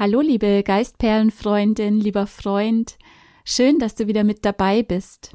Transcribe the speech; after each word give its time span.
Hallo, 0.00 0.20
liebe 0.20 0.62
Geistperlenfreundin, 0.62 1.98
lieber 1.98 2.28
Freund. 2.28 2.98
Schön, 3.44 3.80
dass 3.80 3.96
du 3.96 4.06
wieder 4.06 4.22
mit 4.22 4.44
dabei 4.44 4.84
bist. 4.84 5.32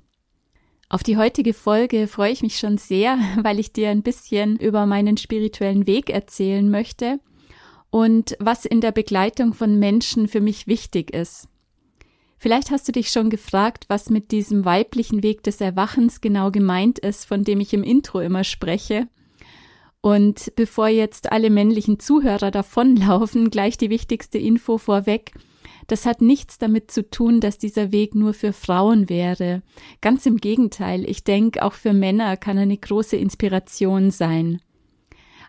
Auf 0.87 1.03
die 1.03 1.17
heutige 1.17 1.53
Folge 1.53 2.07
freue 2.07 2.31
ich 2.31 2.41
mich 2.41 2.57
schon 2.59 2.77
sehr, 2.77 3.17
weil 3.43 3.59
ich 3.59 3.73
dir 3.73 3.89
ein 3.89 4.03
bisschen 4.03 4.55
über 4.55 4.85
meinen 4.85 5.17
spirituellen 5.17 5.85
Weg 5.85 6.09
erzählen 6.09 6.71
möchte 6.71 7.19
und 7.89 8.37
was 8.39 8.63
in 8.63 8.79
der 8.79 8.93
Begleitung 8.93 9.53
von 9.53 9.79
Menschen 9.79 10.29
für 10.29 10.39
mich 10.39 10.65
wichtig 10.65 11.13
ist. 11.13 11.49
Vielleicht 12.37 12.71
hast 12.71 12.87
du 12.87 12.93
dich 12.93 13.09
schon 13.09 13.29
gefragt, 13.29 13.83
was 13.89 14.09
mit 14.09 14.31
diesem 14.31 14.63
weiblichen 14.63 15.23
Weg 15.23 15.43
des 15.43 15.59
Erwachens 15.59 16.21
genau 16.21 16.51
gemeint 16.51 16.99
ist, 16.99 17.25
von 17.25 17.43
dem 17.43 17.59
ich 17.59 17.73
im 17.73 17.83
Intro 17.83 18.21
immer 18.21 18.45
spreche. 18.45 19.09
Und 20.03 20.51
bevor 20.57 20.89
jetzt 20.89 21.31
alle 21.31 21.49
männlichen 21.49 21.97
Zuhörer 21.97 22.51
davonlaufen, 22.51 23.49
gleich 23.49 23.77
die 23.77 23.89
wichtigste 23.89 24.37
Info 24.37 24.77
vorweg. 24.77 25.31
Das 25.87 26.05
hat 26.05 26.21
nichts 26.21 26.57
damit 26.57 26.91
zu 26.91 27.09
tun, 27.09 27.39
dass 27.39 27.57
dieser 27.57 27.93
Weg 27.93 28.13
nur 28.13 28.33
für 28.33 28.51
Frauen 28.51 29.07
wäre. 29.07 29.61
Ganz 30.01 30.25
im 30.25 30.37
Gegenteil, 30.37 31.09
ich 31.09 31.23
denke, 31.23 31.63
auch 31.63 31.71
für 31.71 31.93
Männer 31.93 32.35
kann 32.35 32.57
er 32.57 32.63
eine 32.63 32.77
große 32.77 33.15
Inspiration 33.15 34.11
sein. 34.11 34.59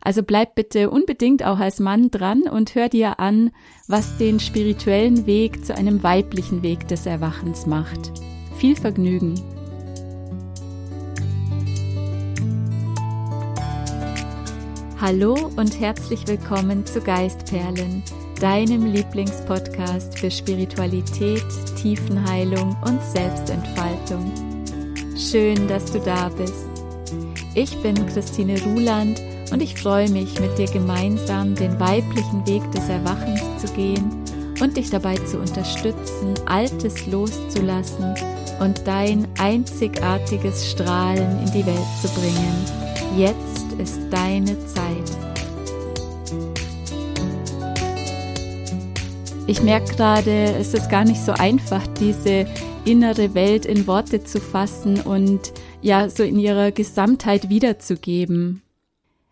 Also 0.01 0.23
bleib 0.23 0.55
bitte 0.55 0.89
unbedingt 0.89 1.45
auch 1.45 1.59
als 1.59 1.81
Mann 1.81 2.13
dran 2.13 2.43
und 2.43 2.77
hör 2.77 2.89
dir 2.89 3.19
an, 3.19 3.51
was 3.89 4.19
den 4.19 4.39
spirituellen 4.39 5.27
Weg 5.27 5.65
zu 5.65 5.75
einem 5.75 6.05
weiblichen 6.05 6.63
Weg 6.63 6.87
des 6.87 7.07
Erwachens 7.07 7.67
macht. 7.67 8.13
Viel 8.57 8.77
Vergnügen! 8.77 9.54
Hallo 15.01 15.51
und 15.57 15.81
herzlich 15.81 16.27
willkommen 16.29 16.87
zu 16.87 17.01
Geistperlen, 17.01 18.03
deinem 18.41 18.87
Lieblingspodcast 18.87 20.17
für 20.17 20.31
Spiritualität, 20.31 21.45
Tiefenheilung 21.77 22.77
und 22.87 23.03
Selbstentfaltung. 23.03 24.33
Schön, 25.19 25.67
dass 25.67 25.91
du 25.91 25.99
da 25.99 26.29
bist. 26.29 26.69
Ich 27.55 27.77
bin 27.83 28.07
Christine 28.07 28.61
Ruland 28.63 29.21
und 29.51 29.61
ich 29.61 29.75
freue 29.75 30.09
mich, 30.11 30.41
mit 30.41 30.57
dir 30.57 30.69
gemeinsam 30.69 31.57
den 31.57 31.79
weiblichen 31.81 32.47
Weg 32.47 32.63
des 32.71 32.89
Erwachens 32.89 33.43
zu 33.59 33.73
gehen 33.75 34.25
und 34.63 34.77
dich 34.77 34.91
dabei 34.91 35.17
zu 35.17 35.39
unterstützen, 35.39 36.35
Altes 36.47 37.07
loszulassen 37.09 38.15
und 38.61 38.87
dein 38.87 39.27
einzigartiges 39.41 40.71
Strahlen 40.71 41.41
in 41.41 41.53
die 41.53 41.67
Welt 41.67 41.87
zu 42.01 42.09
bringen 42.09 42.85
Jetzt 43.17 43.73
ist 43.79 44.01
deine 44.11 44.59
Zeit. 44.67 44.84
Ich 49.47 49.61
merke 49.61 49.95
gerade, 49.95 50.55
es 50.59 50.73
ist 50.73 50.89
gar 50.89 51.05
nicht 51.05 51.21
so 51.21 51.33
einfach, 51.33 51.87
diese 52.01 52.47
innere 52.87 53.35
Welt 53.35 53.67
in 53.67 53.87
Worte 53.87 54.25
zu 54.25 54.41
fassen 54.41 55.03
und 55.03 55.53
ja, 55.83 56.09
so 56.09 56.23
in 56.23 56.39
ihrer 56.39 56.73
Gesamtheit 56.73 57.51
wiederzugeben. 57.51 58.63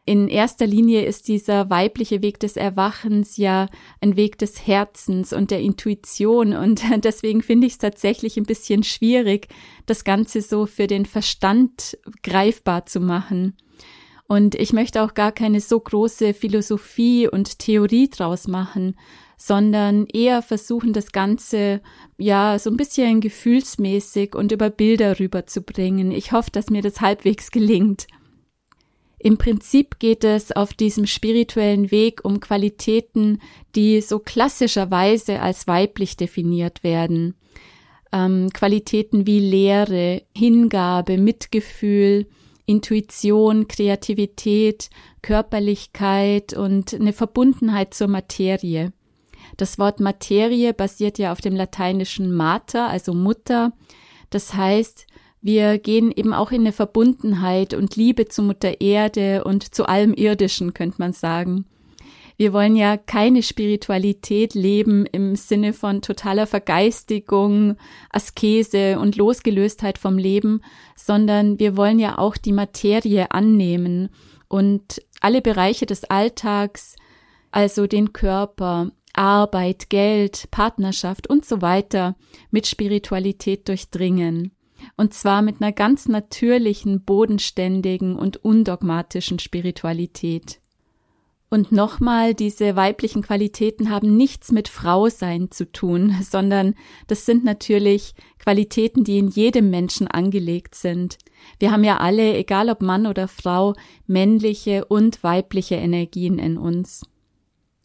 In 0.05 0.29
erster 0.29 0.67
Linie 0.67 1.07
ist 1.07 1.29
dieser 1.29 1.71
weibliche 1.71 2.21
Weg 2.21 2.39
des 2.41 2.59
Erwachens 2.59 3.39
ja 3.39 3.69
ein 4.03 4.17
Weg 4.17 4.37
des 4.37 4.67
Herzens 4.67 5.33
und 5.33 5.51
der 5.51 5.61
Intuition 5.61 6.53
und 6.53 6.83
deswegen 7.05 7.41
finde 7.41 7.67
ich 7.67 7.75
es 7.75 7.79
tatsächlich 7.79 8.37
ein 8.37 8.45
bisschen 8.45 8.83
schwierig, 8.83 9.49
das 9.87 10.05
Ganze 10.05 10.43
so 10.43 10.67
für 10.67 10.89
den 10.89 11.07
Verstand 11.07 11.97
greifbar 12.23 12.85
zu 12.85 13.01
machen. 13.01 13.57
Und 14.29 14.57
ich 14.57 14.75
möchte 14.75 15.03
auch 15.03 15.15
gar 15.15 15.33
keine 15.33 15.61
so 15.61 15.81
große 15.81 16.35
Philosophie 16.35 17.29
und 17.29 17.59
Theorie 17.59 18.09
draus 18.09 18.47
machen, 18.47 18.97
sondern 19.45 20.07
eher 20.07 20.41
versuchen, 20.41 20.93
das 20.93 21.11
Ganze 21.11 21.81
ja 22.17 22.61
so 22.61 22.71
ein 22.71 22.77
bisschen 22.77 23.21
gefühlsmäßig 23.21 24.37
und 24.37 24.53
über 24.53 24.71
Bilder 24.71 25.19
rüberzubringen. 25.19 26.13
Ich 26.13 26.31
hoffe, 26.31 26.53
dass 26.53 26.71
mir 26.71 26.81
das 26.81 27.01
halbwegs 27.01 27.51
gelingt. 27.51 28.07
Im 29.19 29.39
Prinzip 29.39 29.99
geht 29.99 30.23
es 30.23 30.53
auf 30.53 30.75
diesem 30.75 31.09
spirituellen 31.09 31.91
Weg 31.91 32.25
um 32.25 32.39
Qualitäten, 32.39 33.41
die 33.75 34.01
so 34.01 34.21
klassischerweise 34.21 35.41
als 35.41 35.67
weiblich 35.67 36.17
definiert 36.17 36.85
werden. 36.85 37.35
Ähm, 38.13 38.49
Qualitäten 38.53 39.27
wie 39.27 39.41
Lehre, 39.41 40.23
Hingabe, 40.37 41.19
Mitgefühl, 41.19 42.29
Intuition, 42.65 43.67
Kreativität, 43.67 44.89
Körperlichkeit 45.21 46.53
und 46.53 46.95
eine 46.95 47.13
Verbundenheit 47.13 47.93
zur 47.93 48.07
Materie. 48.07 48.93
Das 49.57 49.79
Wort 49.79 50.01
Materie 50.01 50.73
basiert 50.73 51.19
ja 51.19 51.33
auf 51.33 51.41
dem 51.41 51.55
lateinischen 51.55 52.33
Mater, 52.33 52.89
also 52.89 53.15
Mutter. 53.15 53.73
Das 54.31 54.55
heißt, 54.55 55.07
wir 55.41 55.79
gehen 55.79 56.13
eben 56.13 56.33
auch 56.33 56.53
in 56.53 56.63
eine 56.63 56.73
Verbundenheit 56.73 57.75
und 57.75 57.97
Liebe 57.97 58.29
zu 58.29 58.43
Mutter 58.43 58.81
Erde 58.81 59.45
und 59.45 59.75
zu 59.75 59.87
allem 59.87 60.15
Irdischen, 60.15 60.73
könnte 60.73 60.97
man 60.99 61.13
sagen. 61.13 61.67
Wir 62.37 62.53
wollen 62.53 62.77
ja 62.77 62.97
keine 62.97 63.43
Spiritualität 63.43 64.55
leben 64.55 65.07
im 65.07 65.37
Sinne 65.37 65.73
von 65.73 66.01
totaler 66.01 66.47
Vergeistigung, 66.47 67.77
Askese 68.11 68.99
und 68.99 69.17
Losgelöstheit 69.17 69.99
vom 69.99 70.17
Leben, 70.17 70.63
sondern 70.97 71.59
wir 71.59 71.77
wollen 71.77 71.99
ja 71.99 72.19
auch 72.19 72.37
die 72.37 72.53
Materie 72.53 73.31
annehmen 73.31 74.09
und 74.49 75.03
alle 75.21 75.43
Bereiche 75.43 75.87
des 75.87 76.05
Alltags, 76.05 76.97
also 77.51 77.87
den 77.87 78.13
Körper, 78.13 78.91
Arbeit, 79.13 79.91
Geld, 79.91 80.49
Partnerschaft 80.51 81.29
und 81.29 81.45
so 81.45 81.63
weiter 81.63 82.17
mit 82.51 82.67
Spiritualität 82.67 83.69
durchdringen. 83.69 84.53
Und 84.97 85.15
zwar 85.15 85.43
mit 85.43 85.61
einer 85.61 85.73
ganz 85.73 86.09
natürlichen, 86.09 87.05
bodenständigen 87.05 88.17
und 88.17 88.39
undogmatischen 88.39 89.39
Spiritualität. 89.39 90.61
Und 91.53 91.71
nochmal, 91.71 92.33
diese 92.33 92.77
weiblichen 92.77 93.21
Qualitäten 93.21 93.91
haben 93.91 94.17
nichts 94.17 94.53
mit 94.53 94.69
Frausein 94.69 95.51
zu 95.51 95.71
tun, 95.71 96.17
sondern 96.23 96.75
das 97.09 97.27
sind 97.27 97.45
natürlich 97.45 98.15
Qualitäten, 98.39 99.05
die 99.05 99.19
in 99.19 99.29
jedem 99.29 99.69
Menschen 99.69 100.09
angelegt 100.09 100.75
sind. 100.75 101.19
Wir 101.59 101.71
haben 101.71 101.85
ja 101.85 101.99
alle, 101.99 102.35
egal 102.39 102.71
ob 102.71 102.81
Mann 102.81 103.07
oder 103.07 103.29
Frau, 103.29 103.75
männliche 104.07 104.87
und 104.87 105.23
weibliche 105.23 105.75
Energien 105.75 106.39
in 106.39 106.57
uns. 106.57 107.03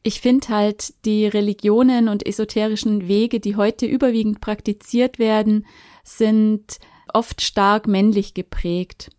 Ich 0.07 0.21
finde 0.21 0.47
halt, 0.47 0.93
die 1.03 1.27
Religionen 1.27 2.07
und 2.07 2.25
esoterischen 2.25 3.09
Wege, 3.09 3.41
die 3.41 3.57
heute 3.57 3.85
überwiegend 3.85 4.39
praktiziert 4.39 5.19
werden, 5.19 5.65
sind 6.05 6.79
oft 7.13 7.41
stark 7.41 7.89
männlich 7.89 8.33
geprägt. 8.33 9.09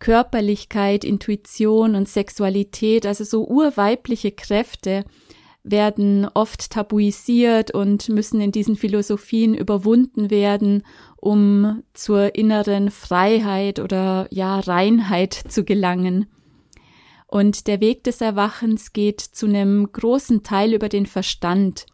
Körperlichkeit, 0.00 1.06
Intuition 1.06 1.94
und 1.94 2.06
Sexualität, 2.06 3.06
also 3.06 3.24
so 3.24 3.48
urweibliche 3.48 4.30
Kräfte, 4.30 5.06
werden 5.62 6.28
oft 6.34 6.72
tabuisiert 6.72 7.70
und 7.70 8.10
müssen 8.10 8.42
in 8.42 8.52
diesen 8.52 8.76
Philosophien 8.76 9.54
überwunden 9.54 10.30
werden, 10.30 10.82
um 11.16 11.82
zur 11.94 12.34
inneren 12.34 12.90
Freiheit 12.90 13.80
oder 13.80 14.28
ja 14.30 14.60
Reinheit 14.60 15.32
zu 15.32 15.64
gelangen. 15.64 16.26
Und 17.34 17.66
der 17.66 17.80
Weg 17.80 18.04
des 18.04 18.20
Erwachens 18.20 18.92
geht 18.92 19.20
zu 19.20 19.46
einem 19.46 19.90
großen 19.92 20.44
Teil 20.44 20.72
über 20.72 20.88
den 20.88 21.06
Verstand. 21.06 21.86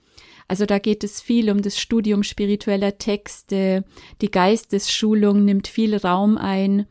Also 0.48 0.66
da 0.66 0.78
geht 0.78 1.02
es 1.02 1.22
viel 1.22 1.50
um 1.50 1.62
das 1.62 1.78
Studium 1.78 2.24
spiritueller 2.24 2.98
Texte, 2.98 3.84
die 4.20 4.30
Geistesschulung 4.30 5.44
nimmt 5.44 5.66
viel 5.66 5.96
Raum 5.96 6.36
ein 6.36 6.86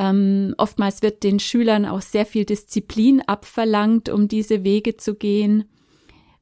ähm, 0.00 0.54
oftmals 0.56 1.02
wird 1.02 1.22
den 1.22 1.38
Schülern 1.38 1.84
auch 1.84 2.00
sehr 2.00 2.24
viel 2.24 2.46
Disziplin 2.46 3.20
abverlangt, 3.20 4.08
um 4.08 4.28
diese 4.28 4.64
Wege 4.64 4.96
zu 4.96 5.14
gehen. 5.14 5.64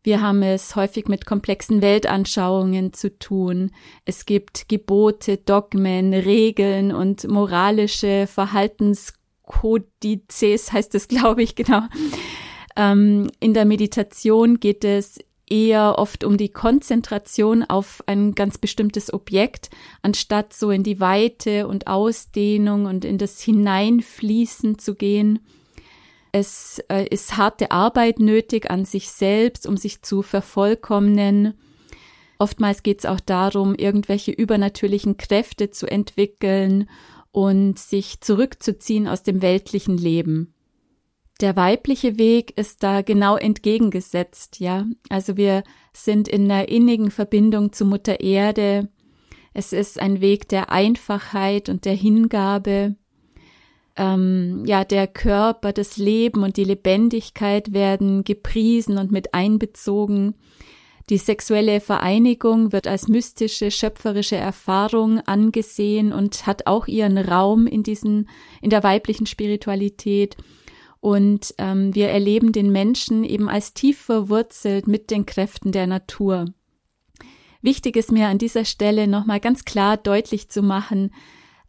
Wir 0.04 0.22
haben 0.22 0.44
es 0.44 0.76
häufig 0.76 1.08
mit 1.08 1.26
komplexen 1.26 1.82
Weltanschauungen 1.82 2.92
zu 2.92 3.18
tun. 3.18 3.72
Es 4.04 4.26
gibt 4.26 4.68
Gebote, 4.68 5.38
Dogmen, 5.38 6.14
Regeln 6.14 6.94
und 6.94 7.26
moralische 7.26 8.28
Verhaltenskodizes, 9.48 10.72
heißt 10.72 10.94
es, 10.94 11.08
glaube 11.08 11.42
ich, 11.42 11.54
genau. 11.54 11.82
Ähm, 12.76 13.30
in 13.40 13.54
der 13.54 13.64
Meditation 13.64 14.60
geht 14.60 14.84
es 14.84 15.18
eher 15.50 15.94
oft 15.98 16.24
um 16.24 16.36
die 16.36 16.50
Konzentration 16.50 17.64
auf 17.64 18.02
ein 18.06 18.34
ganz 18.34 18.58
bestimmtes 18.58 19.12
Objekt, 19.12 19.70
anstatt 20.02 20.52
so 20.52 20.70
in 20.70 20.82
die 20.82 21.00
Weite 21.00 21.66
und 21.66 21.86
Ausdehnung 21.86 22.84
und 22.84 23.04
in 23.04 23.16
das 23.16 23.40
Hineinfließen 23.40 24.78
zu 24.78 24.94
gehen. 24.94 25.40
Es 26.32 26.82
äh, 26.90 27.06
ist 27.08 27.38
harte 27.38 27.70
Arbeit 27.70 28.18
nötig 28.18 28.70
an 28.70 28.84
sich 28.84 29.08
selbst, 29.08 29.66
um 29.66 29.78
sich 29.78 30.02
zu 30.02 30.20
vervollkommnen. 30.20 31.54
Oftmals 32.38 32.82
geht 32.82 33.00
es 33.00 33.06
auch 33.06 33.18
darum, 33.18 33.74
irgendwelche 33.74 34.30
übernatürlichen 34.30 35.16
Kräfte 35.16 35.70
zu 35.70 35.86
entwickeln 35.86 36.88
und 37.30 37.78
sich 37.78 38.20
zurückzuziehen 38.20 39.06
aus 39.06 39.22
dem 39.22 39.42
weltlichen 39.42 39.96
Leben. 39.96 40.54
Der 41.40 41.54
weibliche 41.54 42.18
Weg 42.18 42.58
ist 42.58 42.82
da 42.82 43.02
genau 43.02 43.36
entgegengesetzt, 43.36 44.58
ja. 44.58 44.86
Also 45.08 45.36
wir 45.36 45.62
sind 45.92 46.26
in 46.26 46.50
einer 46.50 46.68
innigen 46.68 47.12
Verbindung 47.12 47.72
zu 47.72 47.84
Mutter 47.84 48.20
Erde. 48.20 48.88
Es 49.54 49.72
ist 49.72 50.00
ein 50.00 50.20
Weg 50.20 50.48
der 50.48 50.72
Einfachheit 50.72 51.68
und 51.68 51.84
der 51.84 51.94
Hingabe. 51.94 52.96
Ähm, 53.96 54.64
ja, 54.66 54.84
der 54.84 55.06
Körper, 55.06 55.72
das 55.72 55.96
Leben 55.96 56.42
und 56.42 56.56
die 56.56 56.64
Lebendigkeit 56.64 57.72
werden 57.72 58.24
gepriesen 58.24 58.98
und 58.98 59.12
mit 59.12 59.34
einbezogen. 59.34 60.34
Die 61.10 61.16
sexuelle 61.16 61.80
Vereinigung 61.80 62.72
wird 62.72 62.86
als 62.86 63.08
mystische, 63.08 63.70
schöpferische 63.70 64.36
Erfahrung 64.36 65.20
angesehen 65.20 66.12
und 66.12 66.46
hat 66.46 66.66
auch 66.66 66.86
ihren 66.86 67.16
Raum 67.16 67.66
in 67.66 67.82
diesen, 67.82 68.28
in 68.60 68.68
der 68.68 68.82
weiblichen 68.82 69.24
Spiritualität. 69.24 70.36
Und 71.00 71.54
ähm, 71.58 71.94
wir 71.94 72.08
erleben 72.08 72.52
den 72.52 72.70
Menschen 72.72 73.24
eben 73.24 73.48
als 73.48 73.72
tief 73.72 73.98
verwurzelt 73.98 74.86
mit 74.86 75.10
den 75.10 75.24
Kräften 75.24 75.72
der 75.72 75.86
Natur. 75.86 76.46
Wichtig 77.62 77.96
ist 77.96 78.12
mir 78.12 78.28
an 78.28 78.38
dieser 78.38 78.64
Stelle 78.64 79.08
nochmal 79.08 79.40
ganz 79.40 79.64
klar 79.64 79.96
deutlich 79.96 80.48
zu 80.50 80.62
machen, 80.62 81.10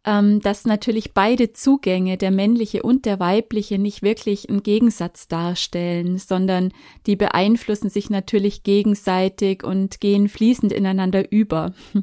ähm, 0.04 0.40
dass 0.40 0.64
natürlich 0.64 1.12
beide 1.12 1.52
Zugänge, 1.52 2.16
der 2.16 2.30
männliche 2.30 2.82
und 2.82 3.04
der 3.04 3.20
weibliche, 3.20 3.78
nicht 3.78 4.02
wirklich 4.02 4.48
einen 4.48 4.62
Gegensatz 4.62 5.28
darstellen, 5.28 6.16
sondern 6.16 6.72
die 7.06 7.16
beeinflussen 7.16 7.90
sich 7.90 8.08
natürlich 8.08 8.62
gegenseitig 8.62 9.62
und 9.62 10.00
gehen 10.00 10.28
fließend 10.28 10.72
ineinander 10.72 11.30
über. 11.30 11.74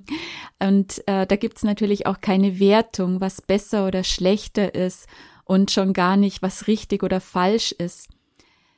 Und 0.60 1.08
äh, 1.08 1.28
da 1.28 1.36
gibt's 1.36 1.64
natürlich 1.64 2.08
auch 2.08 2.20
keine 2.20 2.60
Wertung, 2.60 3.22
was 3.22 3.44
besser 3.44 3.86
oder 3.86 4.04
schlechter 4.04 4.74
ist 4.74 5.06
und 5.46 5.70
schon 5.70 5.94
gar 5.94 6.18
nicht, 6.18 6.42
was 6.42 6.66
richtig 6.66 7.04
oder 7.04 7.22
falsch 7.22 7.74
ist. 7.74 8.10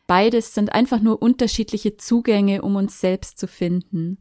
Beides 0.07 0.54
sind 0.54 0.74
einfach 0.74 1.00
nur 1.00 1.21
unterschiedliche 1.21 1.95
Zugänge, 1.95 2.63
um 2.63 2.75
uns 2.75 3.00
selbst 3.00 3.39
zu 3.39 3.48
finden. 3.48 4.18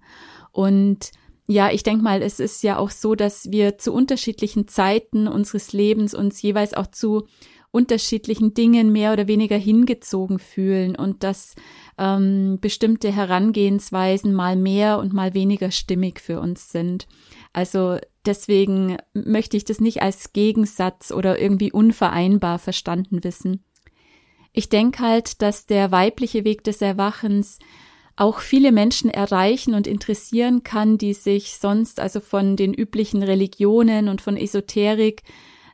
Und 0.52 1.10
ja, 1.50 1.70
ich 1.70 1.82
denke 1.82 2.04
mal, 2.04 2.20
es 2.20 2.40
ist 2.40 2.62
ja 2.62 2.76
auch 2.76 2.90
so, 2.90 3.14
dass 3.14 3.50
wir 3.50 3.78
zu 3.78 3.94
unterschiedlichen 3.94 4.68
Zeiten 4.68 5.26
unseres 5.26 5.72
Lebens 5.72 6.12
uns 6.12 6.42
jeweils 6.42 6.74
auch 6.74 6.86
zu 6.86 7.26
unterschiedlichen 7.70 8.52
Dingen 8.52 8.92
mehr 8.92 9.14
oder 9.14 9.28
weniger 9.28 9.56
hingezogen 9.56 10.38
fühlen 10.38 10.94
und 10.94 11.24
dass 11.24 11.54
ähm, 11.96 12.58
bestimmte 12.60 13.10
Herangehensweisen 13.10 14.34
mal 14.34 14.56
mehr 14.56 14.98
und 14.98 15.14
mal 15.14 15.32
weniger 15.32 15.70
stimmig 15.70 16.20
für 16.20 16.38
uns 16.38 16.70
sind. 16.70 17.06
Also 17.54 17.96
deswegen 18.26 18.98
möchte 19.14 19.56
ich 19.56 19.64
das 19.64 19.80
nicht 19.80 20.02
als 20.02 20.34
Gegensatz 20.34 21.12
oder 21.12 21.38
irgendwie 21.40 21.72
unvereinbar 21.72 22.58
verstanden 22.58 23.24
wissen. 23.24 23.64
Ich 24.52 24.68
denke 24.68 25.02
halt, 25.02 25.40
dass 25.40 25.66
der 25.66 25.92
weibliche 25.92 26.44
Weg 26.44 26.64
des 26.64 26.82
Erwachens 26.82 27.58
auch 28.19 28.41
viele 28.41 28.73
Menschen 28.73 29.11
erreichen 29.11 29.75
und 29.75 29.87
interessieren 29.87 30.65
kann, 30.65 30.99
die 30.99 31.15
sich 31.15 31.56
sonst 31.56 32.00
also 32.00 32.20
von 32.20 32.56
den 32.56 32.75
üblichen 32.75 33.23
Religionen 33.23 34.09
und 34.09 34.20
von 34.20 34.37
Esoterik 34.37 35.23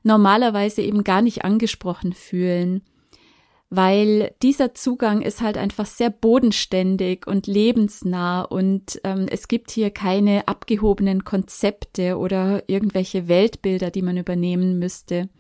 normalerweise 0.03 0.83
eben 0.83 1.05
gar 1.05 1.23
nicht 1.23 1.45
angesprochen 1.45 2.13
fühlen. 2.13 2.83
Weil 3.71 4.35
dieser 4.43 4.75
Zugang 4.75 5.23
ist 5.23 5.41
halt 5.41 5.57
einfach 5.57 5.87
sehr 5.87 6.11
bodenständig 6.11 7.27
und 7.27 7.47
lebensnah 7.47 8.43
und 8.43 9.01
ähm, 9.05 9.27
es 9.31 9.49
gibt 9.49 9.71
hier 9.71 9.91
keine 9.91 10.47
abgehobenen 10.47 11.25
Konzepte 11.25 12.19
oder 12.19 12.63
irgendwelche 12.69 13.27
Weltbilder, 13.27 13.91
die 13.91 14.03
man 14.03 14.19
übernehmen 14.19 14.79
müsste. 14.79 15.31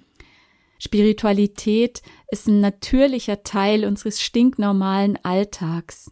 Spiritualität 0.78 2.02
ist 2.30 2.48
ein 2.48 2.60
natürlicher 2.60 3.42
Teil 3.42 3.84
unseres 3.84 4.22
stinknormalen 4.22 5.18
Alltags. 5.22 6.10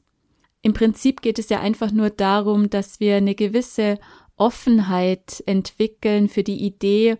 Im 0.62 0.74
Prinzip 0.74 1.22
geht 1.22 1.38
es 1.38 1.48
ja 1.48 1.60
einfach 1.60 1.90
nur 1.90 2.10
darum, 2.10 2.70
dass 2.70 3.00
wir 3.00 3.16
eine 3.16 3.34
gewisse 3.34 3.98
Offenheit 4.36 5.42
entwickeln 5.46 6.28
für 6.28 6.44
die 6.44 6.64
Idee, 6.64 7.16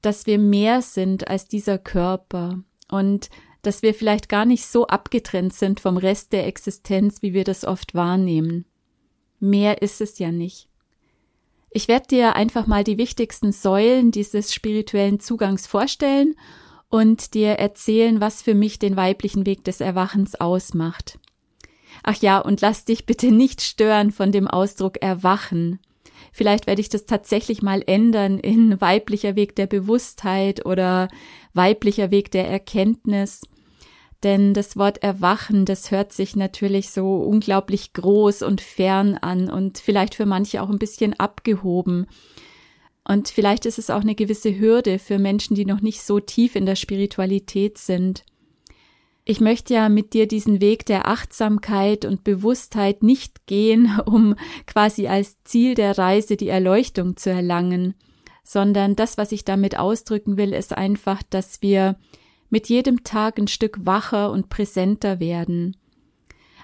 dass 0.00 0.26
wir 0.26 0.38
mehr 0.38 0.82
sind 0.82 1.28
als 1.28 1.46
dieser 1.46 1.78
Körper 1.78 2.58
und 2.88 3.30
dass 3.62 3.82
wir 3.82 3.94
vielleicht 3.94 4.28
gar 4.28 4.44
nicht 4.44 4.66
so 4.66 4.88
abgetrennt 4.88 5.54
sind 5.54 5.78
vom 5.78 5.96
Rest 5.96 6.32
der 6.32 6.46
Existenz, 6.48 7.22
wie 7.22 7.32
wir 7.32 7.44
das 7.44 7.64
oft 7.64 7.94
wahrnehmen. 7.94 8.66
Mehr 9.38 9.82
ist 9.82 10.00
es 10.00 10.18
ja 10.18 10.32
nicht. 10.32 10.68
Ich 11.70 11.88
werde 11.88 12.08
dir 12.08 12.36
einfach 12.36 12.66
mal 12.66 12.84
die 12.84 12.98
wichtigsten 12.98 13.52
Säulen 13.52 14.10
dieses 14.10 14.52
spirituellen 14.52 15.20
Zugangs 15.20 15.66
vorstellen 15.66 16.34
und 16.90 17.32
dir 17.34 17.52
erzählen, 17.52 18.20
was 18.20 18.42
für 18.42 18.54
mich 18.54 18.78
den 18.78 18.96
weiblichen 18.96 19.46
Weg 19.46 19.64
des 19.64 19.80
Erwachens 19.80 20.34
ausmacht. 20.34 21.18
Ach 22.02 22.16
ja, 22.16 22.38
und 22.38 22.60
lass 22.60 22.84
dich 22.84 23.06
bitte 23.06 23.30
nicht 23.30 23.62
stören 23.62 24.10
von 24.10 24.32
dem 24.32 24.48
Ausdruck 24.48 25.02
erwachen. 25.02 25.80
Vielleicht 26.32 26.66
werde 26.66 26.80
ich 26.80 26.88
das 26.88 27.06
tatsächlich 27.06 27.62
mal 27.62 27.82
ändern 27.86 28.38
in 28.38 28.80
weiblicher 28.80 29.36
Weg 29.36 29.54
der 29.56 29.66
Bewusstheit 29.66 30.64
oder 30.64 31.08
weiblicher 31.52 32.10
Weg 32.10 32.30
der 32.30 32.48
Erkenntnis. 32.48 33.42
Denn 34.22 34.54
das 34.54 34.76
Wort 34.76 35.02
erwachen, 35.02 35.64
das 35.64 35.90
hört 35.90 36.12
sich 36.12 36.36
natürlich 36.36 36.90
so 36.90 37.16
unglaublich 37.16 37.92
groß 37.92 38.42
und 38.42 38.60
fern 38.60 39.18
an 39.20 39.50
und 39.50 39.78
vielleicht 39.78 40.14
für 40.14 40.26
manche 40.26 40.62
auch 40.62 40.70
ein 40.70 40.78
bisschen 40.78 41.18
abgehoben. 41.18 42.06
Und 43.04 43.28
vielleicht 43.28 43.66
ist 43.66 43.78
es 43.78 43.90
auch 43.90 44.02
eine 44.02 44.14
gewisse 44.14 44.56
Hürde 44.56 45.00
für 45.00 45.18
Menschen, 45.18 45.56
die 45.56 45.64
noch 45.64 45.80
nicht 45.80 46.02
so 46.02 46.20
tief 46.20 46.54
in 46.54 46.66
der 46.66 46.76
Spiritualität 46.76 47.78
sind. 47.78 48.24
Ich 49.24 49.40
möchte 49.40 49.74
ja 49.74 49.88
mit 49.88 50.14
dir 50.14 50.26
diesen 50.26 50.60
Weg 50.60 50.84
der 50.86 51.06
Achtsamkeit 51.06 52.04
und 52.04 52.24
Bewusstheit 52.24 53.02
nicht 53.02 53.46
gehen, 53.46 54.00
um 54.06 54.34
quasi 54.66 55.06
als 55.06 55.42
Ziel 55.44 55.74
der 55.74 55.96
Reise 55.96 56.36
die 56.36 56.48
Erleuchtung 56.48 57.16
zu 57.16 57.30
erlangen, 57.30 57.94
sondern 58.42 58.96
das, 58.96 59.18
was 59.18 59.32
ich 59.32 59.44
damit 59.44 59.78
ausdrücken 59.78 60.36
will, 60.36 60.52
ist 60.52 60.72
einfach, 60.76 61.22
dass 61.22 61.62
wir 61.62 61.96
mit 62.50 62.68
jedem 62.68 63.04
Tag 63.04 63.38
ein 63.38 63.48
Stück 63.48 63.86
wacher 63.86 64.30
und 64.30 64.50
präsenter 64.50 65.20
werden. 65.20 65.76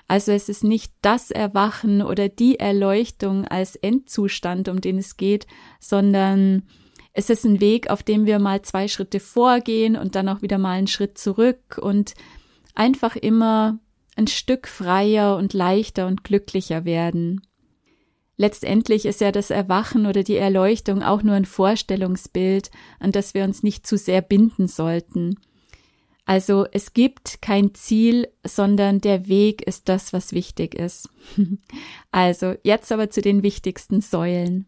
Also 0.09 0.33
es 0.33 0.49
ist 0.49 0.65
nicht 0.65 0.93
das 1.03 1.31
Erwachen 1.31 2.03
oder 2.03 2.29
die 2.29 2.59
Erleuchtung 2.59 3.45
als 3.45 3.77
Endzustand, 3.77 4.69
um 4.69 4.81
den 4.81 4.99
es 4.99 5.17
geht, 5.17 5.47
sondern 5.81 6.65
es 7.13 7.31
ist 7.31 7.45
ein 7.45 7.61
Weg, 7.61 7.91
auf 7.91 8.03
dem 8.03 8.27
wir 8.27 8.39
mal 8.39 8.63
zwei 8.63 8.89
Schritte 8.89 9.21
vorgehen 9.21 9.97
und 9.97 10.15
dann 10.15 10.29
auch 10.29 10.43
wieder 10.43 10.59
mal 10.59 10.73
einen 10.73 10.87
Schritt 10.87 11.19
zurück 11.19 11.79
und 11.81 12.15
einfach 12.79 13.17
immer 13.17 13.79
ein 14.17 14.29
Stück 14.29 14.69
freier 14.69 15.37
und 15.37 15.53
leichter 15.53 16.07
und 16.07 16.25
glücklicher 16.25 16.85
werden. 16.85 17.43
Letztendlich 18.37 19.05
ist 19.05 19.21
ja 19.21 19.33
das 19.33 19.51
Erwachen 19.51 20.07
oder 20.07 20.23
die 20.23 20.37
Erleuchtung 20.37 21.03
auch 21.03 21.23
nur 21.23 21.35
ein 21.35 21.45
Vorstellungsbild, 21.45 22.71
an 23.01 23.11
das 23.11 23.35
wir 23.35 23.45
uns 23.45 23.65
nicht 23.65 23.87
zu 23.87 23.97
sehr 23.97 24.23
binden 24.23 24.69
sollten. 24.69 25.41
Also 26.25 26.67
es 26.73 26.93
gibt 26.93 27.43
kein 27.43 27.75
Ziel, 27.75 28.29
sondern 28.45 29.01
der 29.01 29.29
Weg 29.29 29.63
ist 29.63 29.89
das, 29.89 30.13
was 30.13 30.33
wichtig 30.33 30.75
ist. 30.75 31.09
also 32.13 32.55
jetzt 32.63 32.93
aber 32.93 33.11
zu 33.11 33.23
den 33.23 33.43
wichtigsten 33.43 34.01
Säulen. 34.01 34.67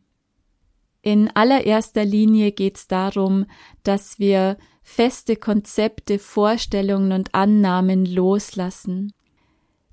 In 1.02 1.30
allererster 1.34 2.04
Linie 2.04 2.50
geht 2.52 2.76
es 2.76 2.88
darum, 2.88 3.46
dass 3.84 4.18
wir 4.18 4.58
feste 4.82 5.36
Konzepte, 5.36 6.18
Vorstellungen 6.18 7.12
und 7.12 7.34
Annahmen 7.34 8.06
loslassen. 8.06 9.12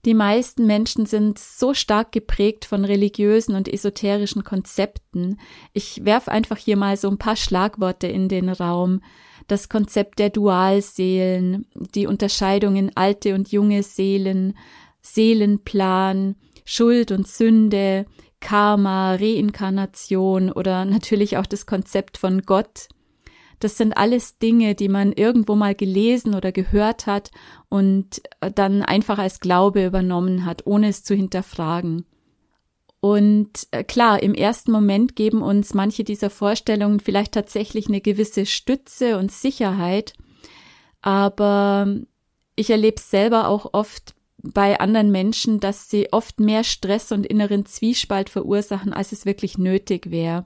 Die 0.06 0.14
meisten 0.14 0.66
Menschen 0.66 1.06
sind 1.06 1.38
so 1.38 1.74
stark 1.74 2.14
geprägt 2.14 2.64
von 2.64 2.86
religiösen 2.86 3.56
und 3.56 3.68
esoterischen 3.68 4.44
Konzepten. 4.44 5.38
Ich 5.74 6.06
werf 6.06 6.30
einfach 6.30 6.58
hier 6.58 6.78
mal 6.78 6.96
so 6.96 7.10
ein 7.10 7.18
paar 7.18 7.36
Schlagworte 7.36 8.08
in 8.08 8.30
den 8.30 8.48
Raum. 8.48 9.02
Das 9.48 9.68
Konzept 9.68 10.20
der 10.20 10.30
Dualseelen, 10.30 11.68
die 11.94 12.08
Unterscheidung 12.08 12.78
in 12.78 12.96
alte 12.96 13.36
und 13.36 13.52
junge 13.52 13.84
Seelen, 13.84 14.58
Seelenplan, 15.02 16.36
Schuld 16.64 17.12
und 17.12 17.28
Sünde, 17.28 18.06
Karma, 18.40 19.16
Reinkarnation 19.16 20.52
oder 20.52 20.86
natürlich 20.86 21.38
auch 21.38 21.46
das 21.46 21.66
Konzept 21.66 22.18
von 22.18 22.44
Gott, 22.44 22.88
das 23.60 23.78
sind 23.78 23.98
alles 23.98 24.38
Dinge, 24.38 24.76
die 24.76 24.90
man 24.90 25.12
irgendwo 25.12 25.56
mal 25.56 25.76
gelesen 25.76 26.36
oder 26.36 26.52
gehört 26.52 27.08
hat 27.08 27.32
und 27.70 28.22
äh, 28.42 28.52
dann 28.52 28.84
einfach 28.84 29.18
als 29.18 29.40
Glaube 29.40 29.86
übernommen 29.86 30.46
hat, 30.46 30.66
ohne 30.66 30.90
es 30.90 31.04
zu 31.04 31.16
hinterfragen. 31.16 32.06
Und 33.00 33.68
äh, 33.72 33.84
klar, 33.84 34.22
im 34.22 34.34
ersten 34.34 34.72
Moment 34.72 35.16
geben 35.16 35.42
uns 35.42 35.74
manche 35.74 36.04
dieser 36.04 36.30
Vorstellungen 36.30 37.00
vielleicht 37.00 37.34
tatsächlich 37.34 37.88
eine 37.88 38.02
gewisse 38.02 38.46
Stütze 38.46 39.18
und 39.18 39.32
Sicherheit, 39.32 40.14
aber 41.02 41.88
ich 42.56 42.70
erlebe 42.70 42.98
es 42.98 43.10
selber 43.10 43.48
auch 43.48 43.74
oft 43.74 44.16
bei 44.40 44.80
anderen 44.80 45.12
Menschen, 45.12 45.60
dass 45.60 45.90
sie 45.90 46.12
oft 46.12 46.40
mehr 46.40 46.64
Stress 46.64 47.12
und 47.12 47.26
inneren 47.26 47.66
Zwiespalt 47.66 48.30
verursachen, 48.30 48.94
als 48.94 49.12
es 49.12 49.26
wirklich 49.26 49.58
nötig 49.58 50.12
wäre. 50.12 50.46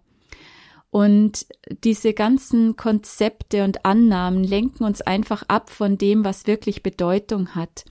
Und 0.91 1.45
diese 1.85 2.13
ganzen 2.13 2.75
Konzepte 2.75 3.63
und 3.63 3.85
Annahmen 3.85 4.43
lenken 4.43 4.83
uns 4.83 5.01
einfach 5.01 5.43
ab 5.47 5.69
von 5.69 5.97
dem, 5.97 6.25
was 6.25 6.47
wirklich 6.47 6.83
Bedeutung 6.83 7.55
hat, 7.55 7.85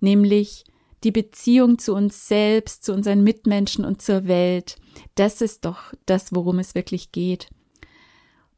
nämlich 0.00 0.64
die 1.02 1.12
Beziehung 1.12 1.78
zu 1.78 1.94
uns 1.94 2.28
selbst, 2.28 2.84
zu 2.84 2.92
unseren 2.92 3.24
Mitmenschen 3.24 3.86
und 3.86 4.02
zur 4.02 4.28
Welt. 4.28 4.76
Das 5.14 5.40
ist 5.40 5.64
doch 5.64 5.94
das, 6.04 6.34
worum 6.34 6.58
es 6.58 6.74
wirklich 6.74 7.10
geht. 7.10 7.48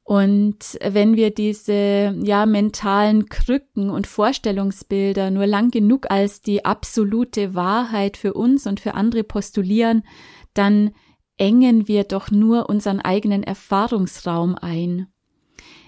Und 0.02 0.76
wenn 0.82 1.16
wir 1.16 1.30
diese 1.30 2.14
ja 2.22 2.44
mentalen 2.44 3.30
Krücken 3.30 3.88
und 3.88 4.06
Vorstellungsbilder 4.06 5.30
nur 5.30 5.46
lang 5.46 5.70
genug 5.70 6.10
als 6.10 6.42
die 6.42 6.64
absolute 6.64 7.54
Wahrheit 7.54 8.18
für 8.18 8.34
uns 8.34 8.66
und 8.66 8.80
für 8.80 8.94
andere 8.94 9.24
postulieren, 9.24 10.04
dann 10.52 10.90
engen 11.36 11.88
wir 11.88 12.04
doch 12.04 12.30
nur 12.30 12.68
unseren 12.68 13.00
eigenen 13.00 13.42
Erfahrungsraum 13.42 14.54
ein. 14.54 15.08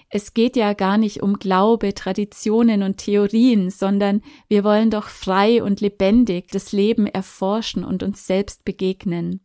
Es 0.09 0.33
geht 0.33 0.55
ja 0.55 0.73
gar 0.73 0.97
nicht 0.97 1.21
um 1.21 1.37
Glaube, 1.37 1.93
Traditionen 1.93 2.81
und 2.81 2.97
Theorien, 2.97 3.69
sondern 3.69 4.21
wir 4.47 4.63
wollen 4.63 4.89
doch 4.89 5.09
frei 5.09 5.61
und 5.61 5.81
lebendig 5.81 6.47
das 6.51 6.71
Leben 6.71 7.07
erforschen 7.07 7.83
und 7.83 8.03
uns 8.03 8.25
selbst 8.25 8.63
begegnen. 8.63 9.41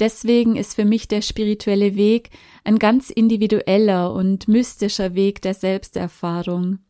Deswegen 0.00 0.56
ist 0.56 0.74
für 0.74 0.84
mich 0.84 1.06
der 1.06 1.22
spirituelle 1.22 1.94
Weg 1.94 2.30
ein 2.64 2.80
ganz 2.80 3.10
individueller 3.10 4.12
und 4.12 4.48
mystischer 4.48 5.14
Weg 5.14 5.40
der 5.42 5.54
Selbsterfahrung. 5.54 6.80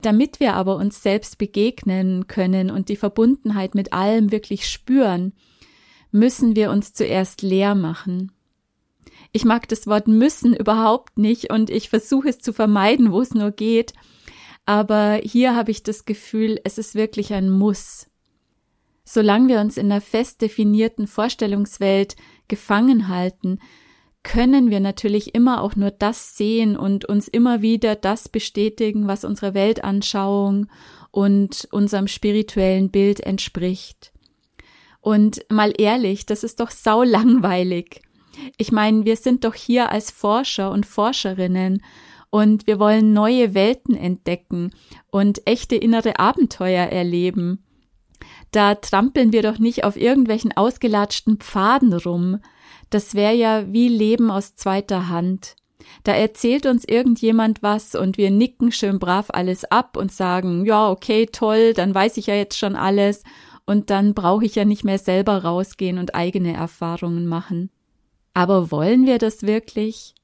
Damit 0.00 0.40
wir 0.40 0.54
aber 0.54 0.76
uns 0.76 1.02
selbst 1.02 1.36
begegnen 1.36 2.26
können 2.28 2.70
und 2.70 2.88
die 2.88 2.96
Verbundenheit 2.96 3.74
mit 3.74 3.92
allem 3.92 4.32
wirklich 4.32 4.66
spüren, 4.66 5.34
müssen 6.10 6.56
wir 6.56 6.70
uns 6.70 6.92
zuerst 6.92 7.42
leer 7.42 7.74
machen. 7.74 8.32
Ich 9.32 9.44
mag 9.44 9.68
das 9.68 9.86
Wort 9.86 10.08
müssen 10.08 10.54
überhaupt 10.54 11.18
nicht 11.18 11.52
und 11.52 11.70
ich 11.70 11.88
versuche 11.88 12.28
es 12.28 12.38
zu 12.38 12.52
vermeiden, 12.52 13.12
wo 13.12 13.20
es 13.20 13.32
nur 13.32 13.52
geht. 13.52 13.92
Aber 14.66 15.20
hier 15.22 15.54
habe 15.54 15.70
ich 15.70 15.82
das 15.82 16.04
Gefühl, 16.04 16.60
es 16.64 16.78
ist 16.78 16.94
wirklich 16.94 17.32
ein 17.32 17.50
Muss. 17.50 18.08
Solange 19.04 19.48
wir 19.48 19.60
uns 19.60 19.76
in 19.76 19.90
einer 19.90 20.00
fest 20.00 20.42
definierten 20.42 21.06
Vorstellungswelt 21.06 22.16
gefangen 22.48 23.08
halten, 23.08 23.58
können 24.22 24.70
wir 24.70 24.80
natürlich 24.80 25.34
immer 25.34 25.62
auch 25.62 25.76
nur 25.76 25.90
das 25.90 26.36
sehen 26.36 26.76
und 26.76 27.06
uns 27.06 27.26
immer 27.26 27.62
wieder 27.62 27.96
das 27.96 28.28
bestätigen, 28.28 29.06
was 29.06 29.24
unserer 29.24 29.54
Weltanschauung 29.54 30.66
und 31.10 31.66
unserem 31.72 32.06
spirituellen 32.06 32.90
Bild 32.90 33.20
entspricht. 33.20 34.09
Und 35.00 35.44
mal 35.50 35.72
ehrlich, 35.78 36.26
das 36.26 36.44
ist 36.44 36.60
doch 36.60 36.70
sau 36.70 37.02
langweilig. 37.02 38.02
Ich 38.56 38.72
meine, 38.72 39.04
wir 39.04 39.16
sind 39.16 39.44
doch 39.44 39.54
hier 39.54 39.90
als 39.90 40.10
Forscher 40.10 40.70
und 40.70 40.86
Forscherinnen 40.86 41.82
und 42.30 42.66
wir 42.66 42.78
wollen 42.78 43.12
neue 43.12 43.54
Welten 43.54 43.96
entdecken 43.96 44.72
und 45.10 45.46
echte 45.46 45.76
innere 45.76 46.18
Abenteuer 46.18 46.86
erleben. 46.86 47.64
Da 48.52 48.74
trampeln 48.74 49.32
wir 49.32 49.42
doch 49.42 49.58
nicht 49.58 49.84
auf 49.84 49.96
irgendwelchen 49.96 50.56
ausgelatschten 50.56 51.38
Pfaden 51.38 51.92
rum. 51.92 52.40
Das 52.90 53.14
wäre 53.14 53.34
ja 53.34 53.72
wie 53.72 53.88
Leben 53.88 54.30
aus 54.30 54.54
zweiter 54.56 55.08
Hand. 55.08 55.56
Da 56.04 56.12
erzählt 56.12 56.66
uns 56.66 56.84
irgendjemand 56.84 57.62
was 57.62 57.94
und 57.94 58.16
wir 58.16 58.30
nicken 58.30 58.70
schön 58.70 58.98
brav 58.98 59.26
alles 59.30 59.64
ab 59.64 59.96
und 59.96 60.12
sagen, 60.12 60.64
ja, 60.64 60.90
okay, 60.90 61.26
toll, 61.26 61.74
dann 61.74 61.94
weiß 61.94 62.16
ich 62.16 62.26
ja 62.26 62.34
jetzt 62.34 62.58
schon 62.58 62.76
alles 62.76 63.22
und 63.70 63.88
dann 63.88 64.14
brauche 64.14 64.44
ich 64.44 64.56
ja 64.56 64.64
nicht 64.64 64.82
mehr 64.82 64.98
selber 64.98 65.44
rausgehen 65.44 65.98
und 65.98 66.16
eigene 66.16 66.54
Erfahrungen 66.54 67.28
machen. 67.28 67.70
Aber 68.34 68.72
wollen 68.72 69.06
wir 69.06 69.18
das 69.18 69.44
wirklich? 69.44 70.16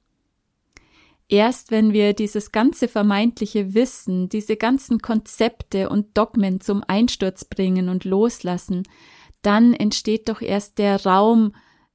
Erst 1.29 1.71
wenn 1.71 1.93
wir 1.93 2.13
dieses 2.13 2.51
ganze 2.51 2.89
vermeintliche 2.89 3.73
Wissen, 3.73 4.29
diese 4.29 4.57
ganzen 4.57 4.99
Konzepte 4.99 5.91
und 5.91 6.19
Dogmen 6.19 6.61
zum 6.61 6.83
Einsturz 6.89 7.45
bringen 7.45 7.89
und 7.89 8.05
loslassen, 8.05 8.83
dann 9.43 9.75
entsteht 9.75 10.29
doch 10.29 10.43
erst 10.43 10.79
der 10.79 11.07
Raum, 11.07 11.55